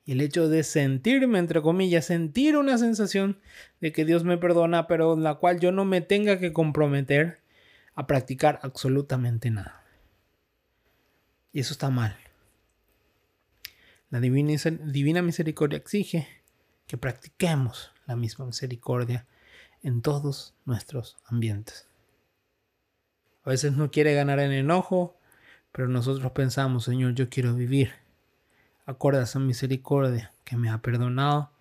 y 0.05 0.13
el 0.13 0.21
hecho 0.21 0.49
de 0.49 0.63
sentirme, 0.63 1.37
entre 1.37 1.61
comillas, 1.61 2.05
sentir 2.05 2.57
una 2.57 2.79
sensación 2.79 3.39
de 3.79 3.91
que 3.91 4.05
Dios 4.05 4.23
me 4.23 4.39
perdona, 4.39 4.87
pero 4.87 5.13
en 5.13 5.21
la 5.21 5.35
cual 5.35 5.59
yo 5.59 5.71
no 5.71 5.85
me 5.85 6.01
tenga 6.01 6.39
que 6.39 6.51
comprometer 6.51 7.41
a 7.93 8.07
practicar 8.07 8.59
absolutamente 8.63 9.51
nada. 9.51 9.86
Y 11.57 11.61
eso 11.61 11.73
está 11.73 11.89
mal. 11.89 12.15
La 14.11 14.19
divina, 14.19 15.23
misericordia 15.23 15.77
exige 15.77 16.27
que 16.85 16.97
practiquemos 16.97 17.91
la 18.05 18.15
misma 18.15 18.45
misericordia 18.45 19.25
en 19.81 20.03
todos 20.03 20.53
nuestros 20.65 21.17
ambientes. 21.25 21.87
A 23.43 23.49
veces 23.49 23.73
no 23.73 23.89
quiere 23.89 24.13
ganar 24.13 24.39
en 24.39 24.51
enojo, 24.51 25.17
pero 25.71 25.87
nosotros 25.87 26.31
pensamos, 26.33 26.83
Señor, 26.83 27.15
yo 27.15 27.27
quiero 27.27 27.55
vivir 27.55 27.91
acorde 28.85 29.17
a 29.17 29.23
esa 29.23 29.39
misericordia 29.39 30.35
que 30.43 30.57
me 30.57 30.69
ha 30.69 30.83
perdonado, 30.83 31.53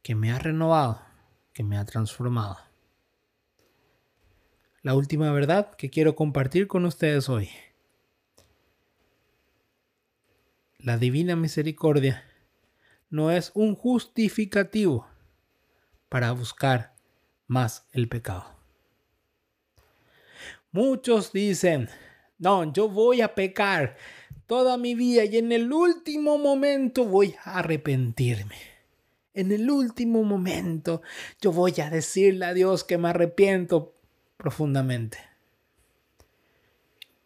que 0.00 0.14
me 0.14 0.32
ha 0.32 0.38
renovado, 0.38 1.02
que 1.52 1.62
me 1.62 1.76
ha 1.76 1.84
transformado. 1.84 2.56
La 4.80 4.94
última 4.94 5.30
verdad 5.30 5.74
que 5.76 5.90
quiero 5.90 6.16
compartir 6.16 6.68
con 6.68 6.86
ustedes 6.86 7.28
hoy 7.28 7.50
la 10.82 10.98
divina 10.98 11.36
misericordia 11.36 12.24
no 13.08 13.30
es 13.30 13.52
un 13.54 13.76
justificativo 13.76 15.06
para 16.08 16.32
buscar 16.32 16.94
más 17.46 17.86
el 17.92 18.08
pecado. 18.08 18.44
Muchos 20.72 21.32
dicen, 21.32 21.88
no, 22.38 22.72
yo 22.72 22.88
voy 22.88 23.20
a 23.20 23.34
pecar 23.34 23.96
toda 24.46 24.76
mi 24.76 24.94
vida 24.94 25.24
y 25.24 25.36
en 25.36 25.52
el 25.52 25.72
último 25.72 26.38
momento 26.38 27.04
voy 27.04 27.36
a 27.44 27.60
arrepentirme. 27.60 28.56
En 29.34 29.52
el 29.52 29.70
último 29.70 30.24
momento 30.24 31.02
yo 31.40 31.52
voy 31.52 31.74
a 31.80 31.90
decirle 31.90 32.46
a 32.46 32.54
Dios 32.54 32.82
que 32.82 32.98
me 32.98 33.10
arrepiento 33.10 33.94
profundamente. 34.36 35.18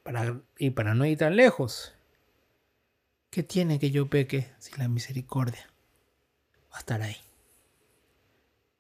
Para, 0.03 0.40
y 0.59 0.71
para 0.71 0.95
no 0.95 1.05
ir 1.07 1.19
tan 1.19 1.35
lejos, 1.37 1.96
¿Qué 3.37 3.42
tiene 3.42 3.79
que 3.79 3.90
yo 3.90 4.09
peque 4.09 4.49
si 4.59 4.75
la 4.81 4.88
misericordia 4.88 5.68
va 6.72 6.77
a 6.77 6.79
estar 6.79 7.03
ahí? 7.03 7.18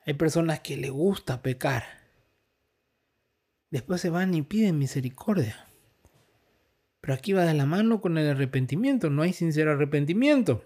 Hay 0.06 0.14
personas 0.14 0.60
que 0.60 0.78
le 0.78 0.88
gusta 0.88 1.42
pecar. 1.42 1.84
Después 3.68 4.00
se 4.00 4.08
van 4.08 4.32
y 4.32 4.40
piden 4.40 4.78
misericordia. 4.78 5.66
Pero 7.02 7.12
aquí 7.12 7.34
va 7.34 7.44
de 7.44 7.52
la 7.52 7.66
mano 7.66 8.00
con 8.00 8.16
el 8.16 8.30
arrepentimiento. 8.30 9.10
No 9.10 9.20
hay 9.20 9.34
sincero 9.34 9.72
arrepentimiento. 9.72 10.64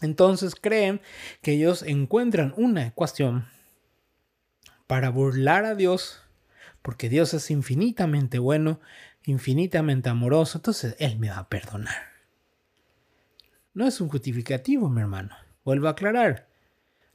Entonces 0.00 0.56
creen 0.56 1.00
que 1.40 1.52
ellos 1.52 1.84
encuentran 1.84 2.52
una 2.56 2.88
ecuación 2.88 3.46
para 4.88 5.08
burlar 5.08 5.66
a 5.66 5.76
Dios, 5.76 6.20
porque 6.82 7.08
Dios 7.08 7.32
es 7.32 7.48
infinitamente 7.52 8.40
bueno, 8.40 8.80
infinitamente 9.24 10.08
amoroso, 10.08 10.58
entonces 10.58 10.96
Él 10.98 11.20
me 11.20 11.30
va 11.30 11.38
a 11.38 11.48
perdonar 11.48 12.11
no 13.74 13.86
es 13.86 14.00
un 14.00 14.08
justificativo, 14.08 14.88
mi 14.88 15.00
hermano. 15.00 15.34
Vuelvo 15.64 15.88
a 15.88 15.92
aclarar. 15.92 16.48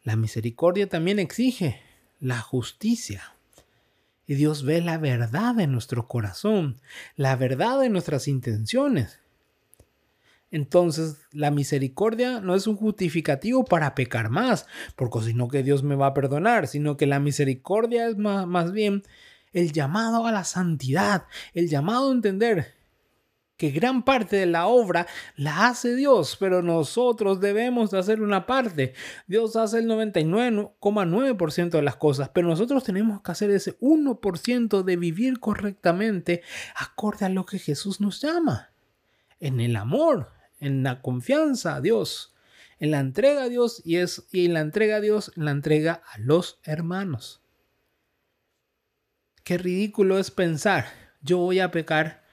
La 0.03 0.15
misericordia 0.15 0.87
también 0.87 1.19
exige 1.19 1.81
la 2.19 2.39
justicia. 2.39 3.33
Y 4.25 4.35
Dios 4.35 4.63
ve 4.63 4.81
la 4.81 4.97
verdad 4.97 5.55
de 5.55 5.67
nuestro 5.67 6.07
corazón, 6.07 6.81
la 7.15 7.35
verdad 7.35 7.79
de 7.79 7.89
nuestras 7.89 8.27
intenciones. 8.27 9.19
Entonces, 10.49 11.17
la 11.31 11.51
misericordia 11.51 12.39
no 12.39 12.55
es 12.55 12.67
un 12.67 12.77
justificativo 12.77 13.65
para 13.65 13.95
pecar 13.95 14.29
más, 14.29 14.65
porque 14.95 15.21
si 15.21 15.33
no 15.33 15.49
que 15.49 15.63
Dios 15.63 15.83
me 15.83 15.95
va 15.95 16.07
a 16.07 16.13
perdonar, 16.13 16.67
sino 16.67 16.97
que 16.97 17.05
la 17.05 17.19
misericordia 17.19 18.07
es 18.07 18.17
más, 18.17 18.47
más 18.47 18.71
bien 18.71 19.03
el 19.51 19.73
llamado 19.73 20.25
a 20.25 20.31
la 20.31 20.45
santidad, 20.45 21.25
el 21.53 21.69
llamado 21.69 22.09
a 22.09 22.13
entender 22.13 22.76
que 23.57 23.71
gran 23.71 24.03
parte 24.03 24.37
de 24.37 24.45
la 24.45 24.67
obra 24.67 25.07
la 25.35 25.67
hace 25.67 25.95
Dios, 25.95 26.37
pero 26.39 26.61
nosotros 26.61 27.41
debemos 27.41 27.89
de 27.89 27.97
hacer 27.97 28.21
una 28.21 28.45
parte. 28.45 28.93
Dios 29.25 29.55
hace 29.55 29.79
el 29.79 29.87
99,9% 29.87 31.69
de 31.71 31.81
las 31.81 31.95
cosas, 31.95 32.29
pero 32.29 32.47
nosotros 32.47 32.83
tenemos 32.83 33.21
que 33.21 33.31
hacer 33.31 33.49
ese 33.49 33.77
1% 33.79 34.83
de 34.83 34.95
vivir 34.95 35.39
correctamente 35.39 36.43
acorde 36.75 37.25
a 37.25 37.29
lo 37.29 37.45
que 37.45 37.57
Jesús 37.57 37.99
nos 37.99 38.21
llama. 38.21 38.71
En 39.39 39.59
el 39.59 39.75
amor, 39.75 40.31
en 40.59 40.83
la 40.83 41.01
confianza 41.01 41.75
a 41.75 41.81
Dios, 41.81 42.35
en 42.79 42.91
la 42.91 42.99
entrega 42.99 43.43
a 43.43 43.49
Dios 43.49 43.81
y, 43.83 43.97
es, 43.97 44.27
y 44.31 44.45
en 44.45 44.53
la 44.53 44.61
entrega 44.61 44.97
a 44.97 45.01
Dios, 45.01 45.31
en 45.35 45.45
la 45.45 45.51
entrega 45.51 46.03
a 46.13 46.19
los 46.19 46.59
hermanos. 46.63 47.41
Qué 49.43 49.57
ridículo 49.57 50.19
es 50.19 50.29
pensar, 50.29 50.85
yo 51.21 51.37
voy 51.37 51.59
a 51.59 51.71
pecar 51.71 52.26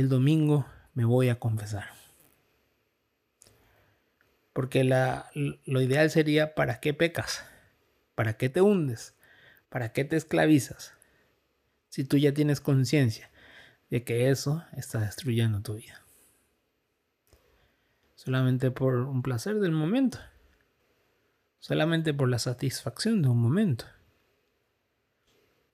el 0.00 0.08
domingo 0.08 0.66
me 0.94 1.04
voy 1.04 1.28
a 1.28 1.38
confesar. 1.38 1.90
Porque 4.52 4.84
la, 4.84 5.30
lo 5.34 5.82
ideal 5.82 6.10
sería, 6.10 6.54
¿para 6.54 6.80
qué 6.80 6.94
pecas? 6.94 7.44
¿Para 8.14 8.36
qué 8.36 8.48
te 8.48 8.60
hundes? 8.60 9.14
¿Para 9.68 9.92
qué 9.92 10.04
te 10.04 10.16
esclavizas? 10.16 10.94
Si 11.88 12.04
tú 12.04 12.16
ya 12.16 12.32
tienes 12.32 12.60
conciencia 12.60 13.30
de 13.90 14.04
que 14.04 14.30
eso 14.30 14.64
está 14.72 15.00
destruyendo 15.00 15.62
tu 15.62 15.74
vida. 15.74 16.02
Solamente 18.14 18.70
por 18.70 18.94
un 18.94 19.22
placer 19.22 19.58
del 19.60 19.72
momento. 19.72 20.18
Solamente 21.60 22.14
por 22.14 22.28
la 22.28 22.38
satisfacción 22.38 23.22
de 23.22 23.28
un 23.28 23.40
momento. 23.40 23.84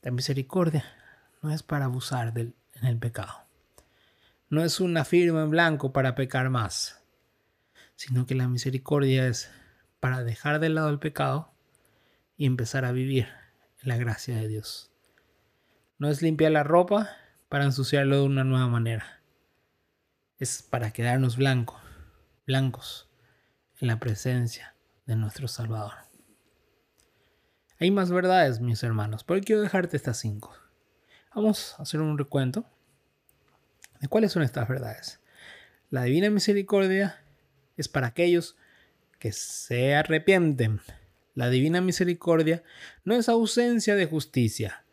La 0.02 0.10
misericordia 0.10 0.84
no 1.42 1.50
es 1.50 1.62
para 1.62 1.86
abusar 1.86 2.32
del, 2.32 2.54
en 2.74 2.86
el 2.86 2.98
pecado 2.98 3.43
no 4.48 4.62
es 4.62 4.80
una 4.80 5.04
firma 5.04 5.42
en 5.42 5.50
blanco 5.50 5.92
para 5.92 6.14
pecar 6.14 6.50
más, 6.50 7.02
sino 7.96 8.26
que 8.26 8.34
la 8.34 8.48
misericordia 8.48 9.26
es 9.26 9.50
para 10.00 10.22
dejar 10.22 10.60
de 10.60 10.68
lado 10.68 10.90
el 10.90 10.98
pecado 10.98 11.54
y 12.36 12.46
empezar 12.46 12.84
a 12.84 12.92
vivir 12.92 13.28
en 13.82 13.88
la 13.88 13.96
gracia 13.96 14.36
de 14.36 14.48
Dios. 14.48 14.92
No 15.98 16.08
es 16.08 16.22
limpiar 16.22 16.52
la 16.52 16.62
ropa 16.62 17.10
para 17.48 17.64
ensuciarlo 17.64 18.16
de 18.16 18.22
una 18.24 18.44
nueva 18.44 18.66
manera. 18.68 19.22
Es 20.38 20.62
para 20.62 20.90
quedarnos 20.92 21.36
blancos, 21.36 21.80
blancos 22.46 23.08
en 23.78 23.88
la 23.88 23.98
presencia 23.98 24.74
de 25.06 25.16
nuestro 25.16 25.48
Salvador. 25.48 25.94
Hay 27.78 27.90
más 27.90 28.10
verdades, 28.10 28.60
mis 28.60 28.82
hermanos, 28.82 29.24
pero 29.24 29.40
quiero 29.40 29.62
dejarte 29.62 29.96
estas 29.96 30.18
cinco. 30.18 30.54
Vamos 31.34 31.74
a 31.78 31.82
hacer 31.82 32.00
un 32.00 32.18
recuento 32.18 32.66
cuáles 34.08 34.32
son 34.32 34.42
estas 34.42 34.68
verdades? 34.68 35.20
La 35.90 36.04
divina 36.04 36.30
misericordia 36.30 37.22
es 37.76 37.88
para 37.88 38.08
aquellos 38.08 38.56
que 39.18 39.32
se 39.32 39.94
arrepienten. 39.94 40.80
La 41.34 41.50
divina 41.50 41.80
misericordia 41.80 42.62
no 43.04 43.14
es 43.14 43.28
ausencia 43.28 43.94
de 43.94 44.06
justicia. 44.06 44.84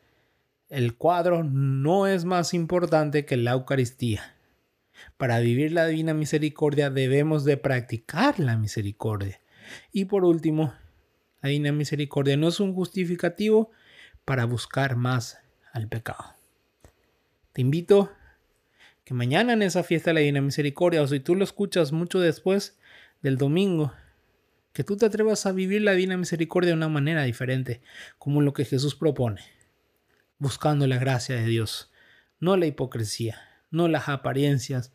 El 0.69 0.95
cuadro 0.95 1.43
no 1.43 2.07
es 2.07 2.25
más 2.25 2.53
importante 2.53 3.25
que 3.25 3.37
la 3.37 3.51
Eucaristía. 3.51 4.35
Para 5.17 5.39
vivir 5.39 5.71
la 5.71 5.85
divina 5.85 6.13
misericordia 6.13 6.89
debemos 6.89 7.43
de 7.43 7.57
practicar 7.57 8.39
la 8.39 8.57
misericordia. 8.57 9.41
Y 9.91 10.05
por 10.05 10.23
último, 10.23 10.73
la 11.41 11.49
divina 11.49 11.71
misericordia 11.71 12.37
no 12.37 12.47
es 12.47 12.59
un 12.59 12.73
justificativo 12.73 13.71
para 14.25 14.45
buscar 14.45 14.95
más 14.95 15.39
al 15.73 15.87
pecado. 15.87 16.35
Te 17.53 17.61
invito 17.61 18.11
que 19.11 19.15
mañana 19.15 19.51
en 19.51 19.61
esa 19.61 19.83
fiesta 19.83 20.11
de 20.11 20.13
la 20.13 20.19
divina 20.21 20.39
misericordia, 20.39 21.01
o 21.01 21.07
si 21.07 21.19
tú 21.19 21.35
lo 21.35 21.43
escuchas 21.43 21.91
mucho 21.91 22.21
después 22.21 22.79
del 23.21 23.37
domingo, 23.37 23.91
que 24.71 24.85
tú 24.85 24.95
te 24.95 25.05
atrevas 25.05 25.45
a 25.45 25.51
vivir 25.51 25.81
la 25.81 25.91
divina 25.91 26.15
misericordia 26.15 26.69
de 26.69 26.77
una 26.77 26.87
manera 26.87 27.23
diferente, 27.23 27.81
como 28.17 28.41
lo 28.41 28.53
que 28.53 28.63
Jesús 28.63 28.95
propone, 28.95 29.41
buscando 30.37 30.87
la 30.87 30.97
gracia 30.97 31.35
de 31.35 31.45
Dios, 31.45 31.91
no 32.39 32.55
la 32.55 32.67
hipocresía, 32.67 33.37
no 33.69 33.89
las 33.89 34.07
apariencias, 34.07 34.93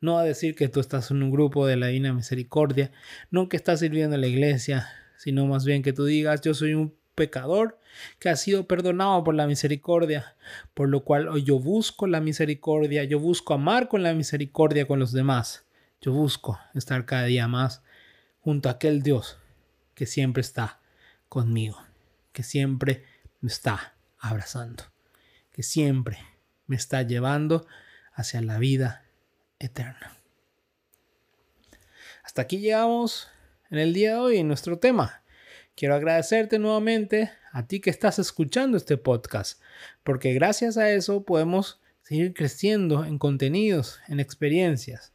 no 0.00 0.16
a 0.16 0.22
decir 0.22 0.54
que 0.54 0.68
tú 0.68 0.78
estás 0.78 1.10
en 1.10 1.24
un 1.24 1.32
grupo 1.32 1.66
de 1.66 1.74
la 1.74 1.88
Divina 1.88 2.12
Misericordia, 2.12 2.92
no 3.32 3.48
que 3.48 3.56
estás 3.56 3.80
sirviendo 3.80 4.14
a 4.14 4.20
la 4.20 4.28
iglesia, 4.28 4.88
sino 5.16 5.44
más 5.44 5.64
bien 5.64 5.82
que 5.82 5.92
tú 5.92 6.04
digas, 6.04 6.40
yo 6.40 6.54
soy 6.54 6.74
un 6.74 6.94
pecador 7.16 7.80
que 8.20 8.28
ha 8.28 8.36
sido 8.36 8.68
perdonado 8.68 9.24
por 9.24 9.34
la 9.34 9.48
misericordia, 9.48 10.36
por 10.74 10.88
lo 10.88 11.02
cual 11.02 11.26
hoy 11.28 11.42
yo 11.42 11.58
busco 11.58 12.06
la 12.06 12.20
misericordia, 12.20 13.02
yo 13.02 13.18
busco 13.18 13.54
amar 13.54 13.88
con 13.88 14.04
la 14.04 14.14
misericordia 14.14 14.86
con 14.86 15.00
los 15.00 15.10
demás, 15.10 15.66
yo 16.00 16.12
busco 16.12 16.60
estar 16.74 17.04
cada 17.06 17.24
día 17.24 17.48
más 17.48 17.82
junto 18.40 18.68
a 18.68 18.72
aquel 18.72 19.02
Dios 19.02 19.38
que 19.94 20.06
siempre 20.06 20.42
está 20.42 20.78
conmigo, 21.28 21.82
que 22.32 22.44
siempre 22.44 23.04
me 23.40 23.48
está 23.48 23.96
abrazando, 24.18 24.84
que 25.50 25.64
siempre 25.64 26.18
me 26.66 26.76
está 26.76 27.02
llevando 27.02 27.66
hacia 28.12 28.40
la 28.42 28.58
vida 28.58 29.04
eterna. 29.58 30.16
Hasta 32.22 32.42
aquí 32.42 32.58
llegamos 32.58 33.28
en 33.70 33.78
el 33.78 33.94
día 33.94 34.12
de 34.12 34.16
hoy 34.16 34.36
en 34.38 34.48
nuestro 34.48 34.78
tema. 34.78 35.22
Quiero 35.76 35.94
agradecerte 35.94 36.58
nuevamente 36.58 37.30
a 37.52 37.66
ti 37.66 37.80
que 37.80 37.90
estás 37.90 38.18
escuchando 38.18 38.78
este 38.78 38.96
podcast, 38.96 39.60
porque 40.02 40.32
gracias 40.32 40.78
a 40.78 40.90
eso 40.90 41.24
podemos 41.24 41.80
seguir 42.02 42.32
creciendo 42.32 43.04
en 43.04 43.18
contenidos, 43.18 44.00
en 44.08 44.18
experiencias. 44.18 45.12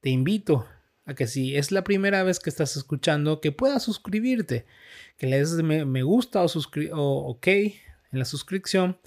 Te 0.00 0.10
invito 0.10 0.66
a 1.06 1.14
que 1.14 1.28
si 1.28 1.56
es 1.56 1.70
la 1.70 1.84
primera 1.84 2.24
vez 2.24 2.40
que 2.40 2.50
estás 2.50 2.76
escuchando, 2.76 3.40
que 3.40 3.52
puedas 3.52 3.84
suscribirte, 3.84 4.66
que 5.16 5.28
le 5.28 5.38
des 5.38 5.52
me, 5.52 6.02
gusta 6.02 6.42
o, 6.42 7.30
ok 7.30 7.46
en 7.46 8.18
la 8.18 8.24
suscripción 8.24 8.98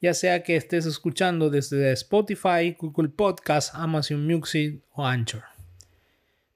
ya 0.00 0.14
sea 0.14 0.42
que 0.42 0.56
estés 0.56 0.86
escuchando 0.86 1.50
desde 1.50 1.92
Spotify, 1.92 2.74
Google 2.78 3.10
Podcast, 3.10 3.74
Amazon 3.74 4.26
Music 4.26 4.82
o 4.94 5.06
Anchor. 5.06 5.42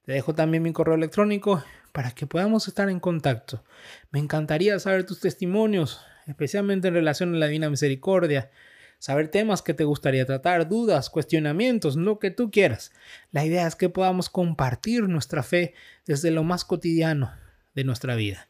Te 0.04 0.12
dejo 0.12 0.34
también 0.34 0.62
mi 0.62 0.72
correo 0.72 0.94
electrónico 0.94 1.62
para 1.94 2.10
que 2.10 2.26
podamos 2.26 2.66
estar 2.66 2.90
en 2.90 2.98
contacto. 2.98 3.62
Me 4.10 4.18
encantaría 4.18 4.76
saber 4.80 5.06
tus 5.06 5.20
testimonios, 5.20 6.00
especialmente 6.26 6.88
en 6.88 6.94
relación 6.94 7.32
a 7.32 7.38
la 7.38 7.46
Divina 7.46 7.70
Misericordia, 7.70 8.50
saber 8.98 9.28
temas 9.28 9.62
que 9.62 9.74
te 9.74 9.84
gustaría 9.84 10.26
tratar, 10.26 10.68
dudas, 10.68 11.08
cuestionamientos, 11.08 11.94
lo 11.94 12.18
que 12.18 12.32
tú 12.32 12.50
quieras. 12.50 12.90
La 13.30 13.44
idea 13.44 13.64
es 13.68 13.76
que 13.76 13.90
podamos 13.90 14.28
compartir 14.28 15.08
nuestra 15.08 15.44
fe 15.44 15.74
desde 16.04 16.32
lo 16.32 16.42
más 16.42 16.64
cotidiano 16.64 17.32
de 17.76 17.84
nuestra 17.84 18.16
vida. 18.16 18.48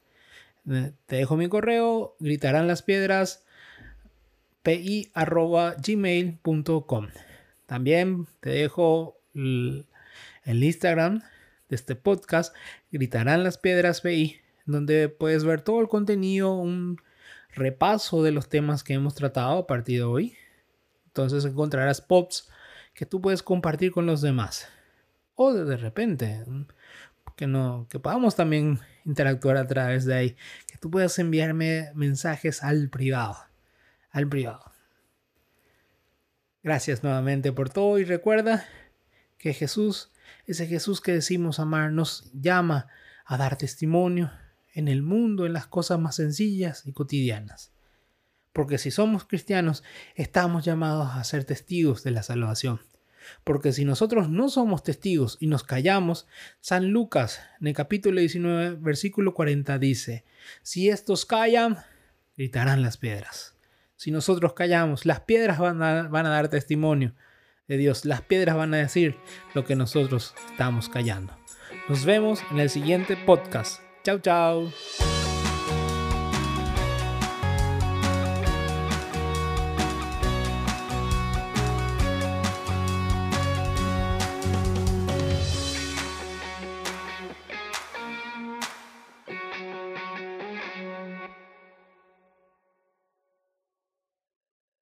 Te 0.65 1.17
dejo 1.17 1.37
mi 1.37 1.51
correo, 1.51 2.17
gritarán 2.21 2.67
las 2.67 2.81
piedras. 2.81 3.45
También 7.67 8.27
te 8.41 8.49
dejo 8.49 9.21
el, 9.35 9.85
Instagram 10.47 11.21
de 11.69 11.77
este 11.77 11.95
podcast, 11.97 12.55
Gritarán 12.91 13.45
las 13.45 13.59
Piedras 13.59 14.01
PI, 14.01 14.41
donde 14.67 15.09
puedes 15.09 15.45
ver 15.45 15.61
todo 15.61 15.81
el 15.81 15.89
contenido, 15.89 16.55
un 16.55 17.01
repaso 17.55 18.23
de 18.23 18.33
los 18.33 18.49
temas 18.49 18.83
que 18.83 18.95
hemos 18.95 19.15
tratado 19.15 19.59
a 19.59 19.67
partir 19.67 19.99
de 19.99 20.05
hoy. 20.05 20.37
Entonces 21.07 21.45
encontrarás 21.45 22.01
pops 22.01 22.51
que 22.95 23.07
tú 23.07 23.21
puedes 23.21 23.43
compartir 23.43 23.93
con 23.93 24.07
los 24.07 24.21
demás. 24.21 24.69
O 25.35 25.53
de 25.53 25.77
repente, 25.77 26.45
que, 27.37 27.47
no, 27.47 27.87
que 27.89 27.99
podamos 27.99 28.37
también 28.37 28.81
interactuar 29.05 29.57
a 29.57 29.67
través 29.67 30.05
de 30.05 30.15
ahí. 30.15 30.37
Que 30.67 30.79
tú 30.79 30.91
puedas 30.91 31.19
enviarme 31.19 31.91
mensajes 31.95 32.63
al 32.63 32.89
privado 32.89 33.37
al 34.15 34.29
privado. 34.29 34.73
Gracias 36.63 37.03
nuevamente 37.03 37.53
por 37.53 37.69
todo 37.69 37.99
y 37.99 38.05
recuerda 38.05 38.65
que 39.39 39.53
Jesús, 39.53 40.13
ese 40.47 40.67
Jesús 40.67 41.01
que 41.01 41.13
decimos 41.13 41.59
amar, 41.59 41.93
nos 41.93 42.31
llama 42.33 42.89
a 43.25 43.37
dar 43.37 43.57
testimonio 43.57 44.31
en 44.73 44.89
el 44.89 45.03
mundo, 45.03 45.47
en 45.47 45.53
las 45.53 45.67
cosas 45.67 45.99
más 45.99 46.17
sencillas 46.17 46.87
y 46.87 46.93
cotidianas. 46.93 47.73
Porque 48.53 48.79
si 48.79 48.91
somos 48.91 49.25
cristianos, 49.25 49.83
estamos 50.15 50.65
llamados 50.65 51.11
a 51.15 51.25
ser 51.25 51.45
testigos 51.45 52.05
de 52.05 52.11
la 52.11 52.23
salvación. 52.23 52.81
Porque 53.43 53.73
si 53.73 53.85
nosotros 53.85 54.29
no 54.29 54.49
somos 54.49 54.83
testigos 54.83 55.39
y 55.41 55.47
nos 55.47 55.65
callamos, 55.65 56.27
San 56.61 56.91
Lucas 56.91 57.41
en 57.61 57.69
el 57.69 57.75
capítulo 57.75 58.21
19, 58.21 58.77
versículo 58.77 59.35
40 59.35 59.79
dice, 59.79 60.25
si 60.63 60.91
estos 60.91 61.25
callan, 61.25 61.79
gritarán 62.37 62.83
las 62.83 62.99
piedras. 62.99 63.57
Si 63.97 64.11
nosotros 64.11 64.53
callamos, 64.53 65.07
las 65.07 65.21
piedras 65.21 65.59
van 65.59 65.83
a, 65.83 66.03
van 66.09 66.27
a 66.27 66.31
dar 66.31 66.49
testimonio 66.49 67.15
de 67.69 67.77
Dios. 67.77 68.05
Las 68.05 68.23
piedras 68.23 68.57
van 68.57 68.75
a 68.75 68.79
decir 68.79 69.17
lo 69.55 69.65
que 69.65 69.77
nosotros 69.77 70.35
estamos 70.51 70.89
callando. 70.89 71.37
Nos 71.89 72.05
vemos 72.05 72.43
en 72.51 72.61
el 72.61 72.71
siguiente 72.71 73.17
podcast. 73.17 73.81
Chao, 74.03 74.19
chao. 74.19 75.14